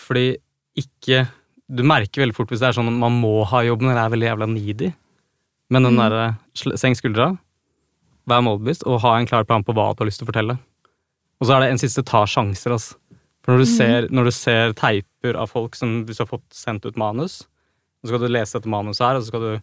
[0.00, 0.38] Fordi
[0.78, 1.26] ikke
[1.70, 4.12] Du merker veldig fort hvis det er sånn at man må ha jobben, eller er
[4.14, 4.94] veldig jævla needy.
[5.70, 5.98] Men den Mm.
[6.00, 7.38] derre sl- senk skuldra,
[8.26, 10.58] vær målbevisst, og ha en klar plan på hva du har lyst til å fortelle.
[11.40, 12.94] Og så er det en siste ta sjanser, altså.
[13.42, 16.48] For når du, ser, når du ser teiper av folk som hvis du har fått
[16.52, 17.46] sendt ut manus,
[18.04, 19.62] så skal du lese dette manuset her, og så skal du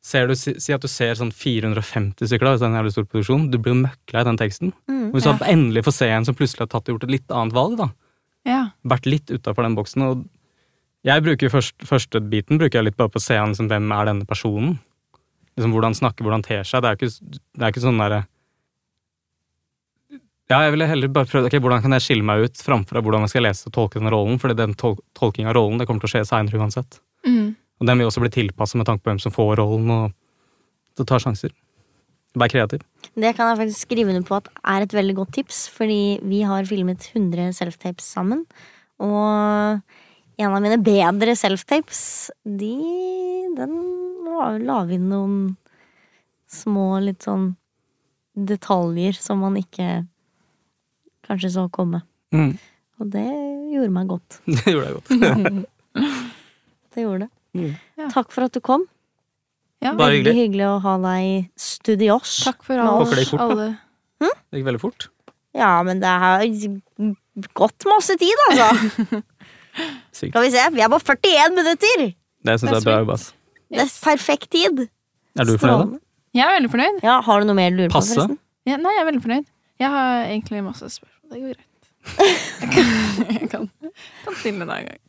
[0.00, 2.92] ser du, si, at du ser sånn 450 stykker, da, hvis det er en jævlig
[2.94, 3.50] stor produksjon.
[3.50, 4.72] Du blir jo i den teksten.
[4.88, 5.10] Mm.
[5.12, 7.52] Hvis du endelig får se en som plutselig har tatt og gjort et litt annet
[7.52, 7.88] valg, da,
[8.46, 8.70] Ja.
[8.86, 10.02] vært litt utafor den boksen.
[10.02, 10.28] Og
[11.06, 13.92] jeg bruker først, første biten bruker jeg litt bare på å se an liksom, hvem
[13.94, 14.78] er denne personen.
[15.58, 16.82] Liksom Hvordan snakker, hvordan ter seg.
[16.82, 18.24] Det er ikke, det er ikke sånn derre
[20.48, 23.26] Ja, jeg ville heller bare prøvd ok, hvordan kan jeg skille meg ut framfor hvordan
[23.26, 26.04] jeg skal lese og tolke den rollen, For den tol tolking av rollen det kommer
[26.04, 27.00] til å skje seinere uansett.
[27.26, 27.56] Mm.
[27.78, 31.06] Og den vil også bli tilpassa med tanke på hvem som får rollen, og det
[31.10, 31.52] tar sjanser.
[32.38, 32.82] Vær kreativ.
[33.18, 36.42] Det kan jeg faktisk skrive under på at er et veldig godt tips, fordi vi
[36.46, 38.44] har filmet 100 self-tapes sammen.
[39.02, 39.80] Og
[40.38, 42.74] en av mine bedre self-tapes, de
[43.58, 43.72] Den
[44.28, 45.38] la la vi inn noen
[46.48, 47.48] små litt sånn
[48.38, 50.04] detaljer som man ikke
[51.26, 52.04] kanskje så komme.
[52.32, 52.52] Mm.
[53.02, 53.24] Og det
[53.72, 54.38] gjorde meg godt.
[54.46, 55.66] Det gjorde deg godt.
[56.94, 57.30] Det gjorde det.
[57.58, 57.74] Mm.
[57.98, 58.06] Ja.
[58.14, 58.86] Takk for at du kom.
[59.82, 59.92] ja.
[59.92, 60.38] Bare Veldig hyggelig.
[60.44, 62.36] hyggelig å ha deg i studios.
[62.46, 63.68] Takk for håper det gikk fort, alle.
[64.22, 64.34] Hm?
[64.50, 65.08] Det gikk veldig fort.
[65.58, 66.44] Ja, men det har
[67.58, 69.22] gått masse tid, altså.
[70.12, 70.32] Sykt.
[70.32, 72.04] Skal vi se, vi er på 41 minutter!
[72.48, 73.16] Det syns jeg er bra jobba.
[73.68, 74.84] Det er perfekt tid.
[75.38, 75.94] Er du fornøyd?
[75.94, 76.02] da?
[76.38, 77.00] Jeg er veldig fornøyd.
[77.04, 78.14] Ja, har du noe mer du lurer Passe?
[78.14, 78.38] på, forresten?
[78.68, 79.50] Ja, nei, jeg er veldig fornøyd.
[79.78, 81.32] Jeg har egentlig masse spørsmål.
[81.32, 81.64] Det går greit.
[82.62, 82.86] Jeg kan,
[83.28, 83.64] jeg kan,
[84.24, 85.00] kan stille deg en gang.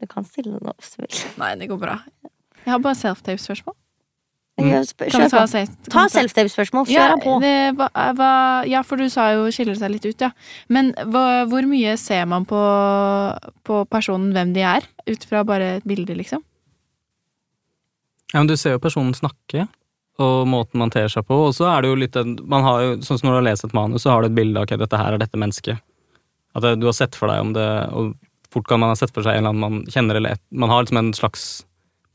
[0.00, 1.18] Du kan stille noe hvis du vil.
[1.42, 1.96] Nei, det går bra.
[2.64, 3.74] Jeg har bare self-tape-spørsmål.
[4.58, 5.50] Ja, spør- Kan vi ta, på.
[5.52, 6.88] self- Ta self-tape-spørsmål.
[6.90, 7.34] Ja, Kjør på.
[7.44, 7.88] det, hva,
[8.18, 8.30] hva,
[8.66, 10.30] ja, for du sa jo skiller seg litt ut, ja.
[10.68, 12.58] Men hva, hvor mye ser man på,
[13.64, 16.42] på personen hvem de er, ut fra bare et bilde, liksom?
[18.34, 19.68] Ja, men du ser jo personen snakke,
[20.18, 22.96] og måten man ter seg på, og så er det jo litt Man har jo,
[23.06, 24.74] sånn som når du har lest et manus, så har du et bilde av ok,
[24.82, 25.78] dette her er dette mennesket.
[26.58, 28.14] At det, du har sett for deg om det Og
[28.50, 30.70] fort kan man ha sett for seg en eller annen man kjenner, eller et, Man
[30.72, 31.62] har liksom en slags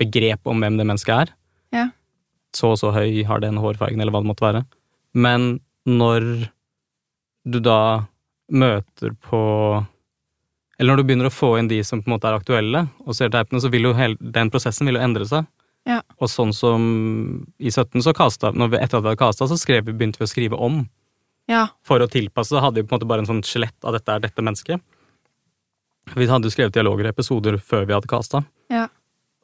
[0.01, 1.33] begrep om hvem det mennesket er.
[1.71, 1.85] Ja.
[2.53, 4.63] Så og så høy, har den hårfargen, eller hva det måtte være.
[5.13, 6.49] Men når
[7.49, 8.05] du da
[8.53, 9.39] møter på
[10.79, 13.13] Eller når du begynner å få inn de som på en måte er aktuelle, og
[13.15, 15.45] ser teipene, så vil jo hele, den prosessen vil jo endre seg.
[15.87, 15.99] Ja.
[16.17, 16.81] Og sånn som
[17.61, 20.17] i 17, så kasta når vi, Etter at vi hadde kasta, så skrev, vi- begynte
[20.19, 20.89] vi å skrive om.
[21.47, 21.67] Ja.
[21.83, 22.55] For å tilpasse.
[22.55, 24.81] Da hadde vi på en måte bare en sånn skjelett av dette er dette mennesket.
[26.15, 28.43] Vi hadde jo skrevet dialoger og episoder før vi hadde kasta.
[28.71, 28.87] Ja.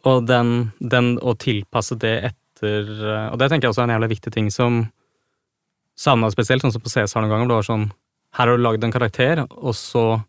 [0.06, 4.14] Og den, den å tilpasse det etter Og det tenker jeg også er en jævlig
[4.16, 4.84] viktig ting som
[6.00, 7.50] savna spesielt, sånn som på Cæsar noen ganger.
[7.50, 7.90] Det var sånn
[8.38, 10.22] Her har du lagd en karakter, og så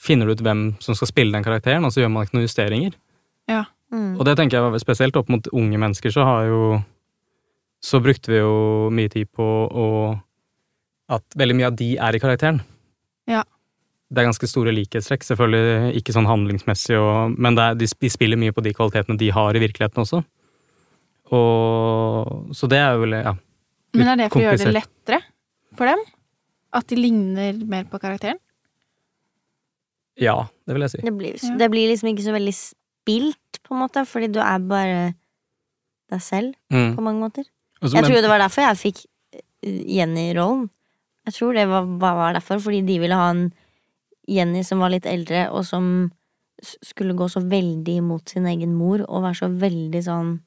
[0.00, 2.46] finner du ut hvem som skal spille den karakteren, og så gjør man ikke noen
[2.46, 2.94] justeringer.
[3.50, 3.64] Ja.
[3.90, 4.14] Mm.
[4.20, 6.62] Og det tenker jeg spesielt opp mot unge mennesker, så har jo
[7.80, 9.86] Så brukte vi jo mye tid på å
[11.08, 12.60] At veldig mye av de er i karakteren.
[13.26, 13.42] Ja.
[14.10, 18.10] Det er ganske store likhetstrekk, selvfølgelig ikke sånn handlingsmessig, og, men det er, de, de
[18.10, 20.22] spiller mye på de kvalitetene de har i virkeligheten også.
[21.30, 23.34] Og Så det er jo vel, ja.
[23.94, 25.20] Men er det for å gjøre det lettere
[25.78, 26.02] for dem?
[26.72, 28.38] At de ligner mer på karakteren?
[30.20, 31.00] Ja, det vil jeg si.
[31.06, 31.56] Det, blir, Ja.
[31.56, 35.14] det blir liksom ikke så veldig spilt, på en måte, fordi du er bare
[36.10, 36.96] deg selv, Mm.
[36.96, 37.44] på mange måter.
[37.82, 40.68] Og Jeg men- tror det var derfor jeg fikk eh, Jenny-rollen.
[41.26, 43.52] Jeg tror det var, var var derfor, fordi de ville ha en
[44.28, 46.12] Jenny som var litt eldre, og som
[46.62, 50.40] skulle gå så veldig imot sin egen mor, og være så veldig sånn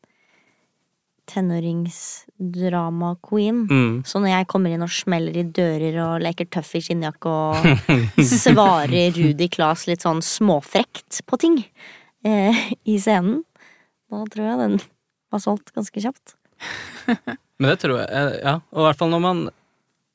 [1.32, 3.60] tenåringsdrama-queen.
[3.70, 4.04] Mm.
[4.06, 7.56] Så når jeg kommer inn og smeller i dører og leker tøff i skinnjakke og
[8.44, 11.58] svarer Rudi Klas litt sånn småfrekt på ting
[12.26, 12.56] eh,
[12.86, 13.38] i scenen,
[14.12, 14.76] da tror jeg den
[15.34, 16.28] var solgt ganske kjapt.
[17.60, 18.56] Men det tror jeg, eh, ja.
[18.74, 19.38] Og i hvert fall når man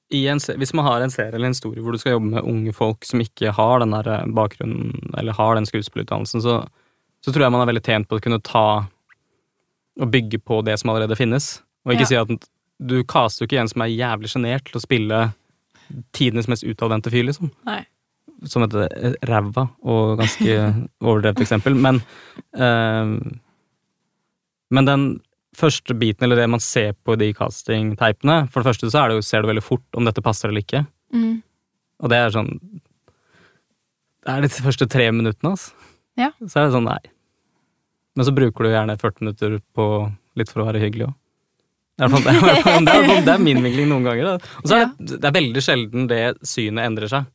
[0.08, 2.30] i en, se- Hvis man har en serie eller en historie hvor du skal jobbe
[2.32, 6.54] med unge folk som ikke har den der eh, bakgrunnen, eller har den skuespillerutdannelsen, så,
[7.20, 8.62] så tror jeg man er veldig tjent på å kunne ta
[9.98, 11.60] og bygge på det som allerede finnes.
[11.86, 12.12] Og ikke Ja.
[12.12, 15.20] si at du caster jo ikke en som er jævlig sjenert til å spille
[16.12, 17.50] tidenes mest utadvendte fyr, liksom.
[17.66, 17.80] Nei.
[18.46, 20.58] Som et eh, ræva og ganske
[21.02, 21.74] overdrevet eksempel.
[21.74, 22.02] Men
[22.54, 23.32] eh,
[24.70, 25.06] Men den
[25.56, 29.08] første biten, eller det man ser på i de castingteipene For det første så er
[29.08, 30.84] det jo, ser du veldig fort om dette passer eller ikke.
[31.12, 31.42] Mm.
[32.04, 32.52] Og det er sånn
[34.22, 35.72] Det er de første tre minuttene, altså.
[36.18, 36.30] Ja.
[36.44, 37.00] Så er det sånn, nei.
[38.18, 39.86] Men så bruker du gjerne 40 minutter på
[40.38, 41.14] litt for å være hyggelig òg.
[41.98, 44.24] Det fall- det, i hvert fall- det, er, det er min vinkling noen ganger.
[44.32, 44.54] Da.
[44.62, 47.28] Og så er det, det er veldig sjelden det synet endrer seg.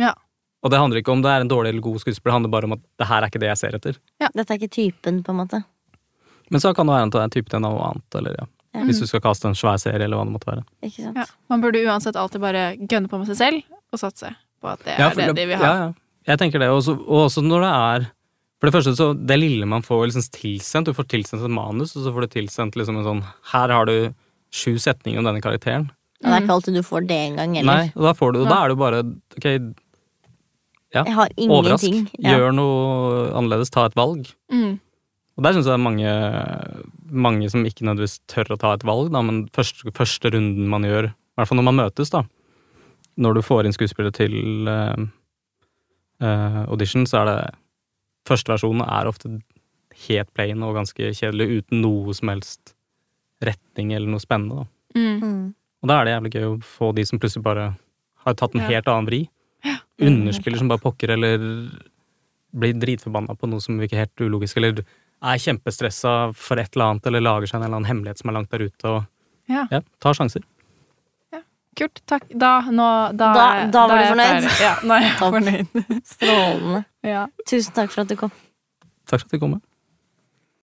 [0.00, 0.14] Ja.
[0.62, 2.68] Og det handler ikke om det er en dårlig eller god skuespiller, det handler bare
[2.70, 3.96] om at det her er ikke det jeg ser etter.
[4.22, 5.62] Dette er ikke typen, på en måte.
[6.52, 8.46] Men så kan det være at det er type til noe annet, eller ja.
[8.72, 8.86] Ja.
[8.88, 10.62] Hvis du skal kaste en svær serie, eller hva det måtte være.
[10.86, 11.18] Ikke sant?
[11.20, 11.26] Ja.
[11.52, 14.30] Man burde uansett alltid bare gønne på med seg selv og satse
[14.62, 15.66] på at det er for det de vil ha.
[15.66, 15.90] Ja, ja.
[16.32, 16.86] Jeg tenker det, og
[17.26, 18.06] også når det er
[18.62, 21.96] For det første, så det lille man får liksom tilsendt Du får tilsendt et manus,
[21.96, 24.12] og så får du tilsendt liksom en sånn Her har du
[24.54, 25.88] sju setninger om denne karakteren.
[26.22, 27.90] Det er ikke alltid du får det engang, Nei, heller.
[27.96, 29.00] og da får du Og da er det jo bare
[29.34, 29.48] Ok,
[30.92, 31.88] Jeg har overrask.
[31.88, 32.20] ingenting.
[32.20, 32.36] Ja.
[32.36, 33.72] Gjør noe annerledes.
[33.72, 34.28] Ta et valg.
[34.52, 34.76] Mm.
[35.32, 36.12] Og der syns jeg det er mange,
[37.10, 40.84] mange som ikke nødvendigvis tør å ta et valg, da, men første, første runden man
[40.84, 42.20] gjør, i hvert fall når man møtes, da,
[43.16, 45.00] når du får inn skuespillere til uh,
[46.20, 47.38] uh, audition, så er det
[48.28, 49.30] Første versjonen er ofte
[50.06, 52.74] helt plain og ganske kjedelig, uten noe som helst
[53.42, 54.62] retning eller noe spennende.
[54.62, 55.00] Da.
[55.00, 55.22] Mm.
[55.22, 55.54] Mm.
[55.82, 57.64] Og da er det jævlig gøy å få de som plutselig bare
[58.24, 58.68] har tatt en Ja.
[58.68, 59.22] helt annen vri.
[60.02, 61.38] Underspiller som bare pokker, eller
[62.54, 64.82] blir dritforbanna på noe som virker helt ulogisk, eller
[65.22, 68.34] er kjempestressa for et eller annet, eller lager seg en eller annen hemmelighet som er
[68.38, 69.06] langt der ute, og
[69.48, 69.66] Ja.
[69.70, 70.42] ja, tar sjanser.
[71.82, 72.00] Kult.
[72.06, 72.24] Takk.
[72.30, 72.86] Da, nå,
[73.18, 74.48] da, Da- da var du fornøyd?
[74.62, 75.34] Ja, nå er jeg Topp.
[75.34, 75.84] fornøyd.
[76.14, 76.84] Strålende.
[77.10, 77.26] Ja.
[77.50, 78.30] Tusen takk for at du kom.
[79.10, 79.62] Takk for at du kom med.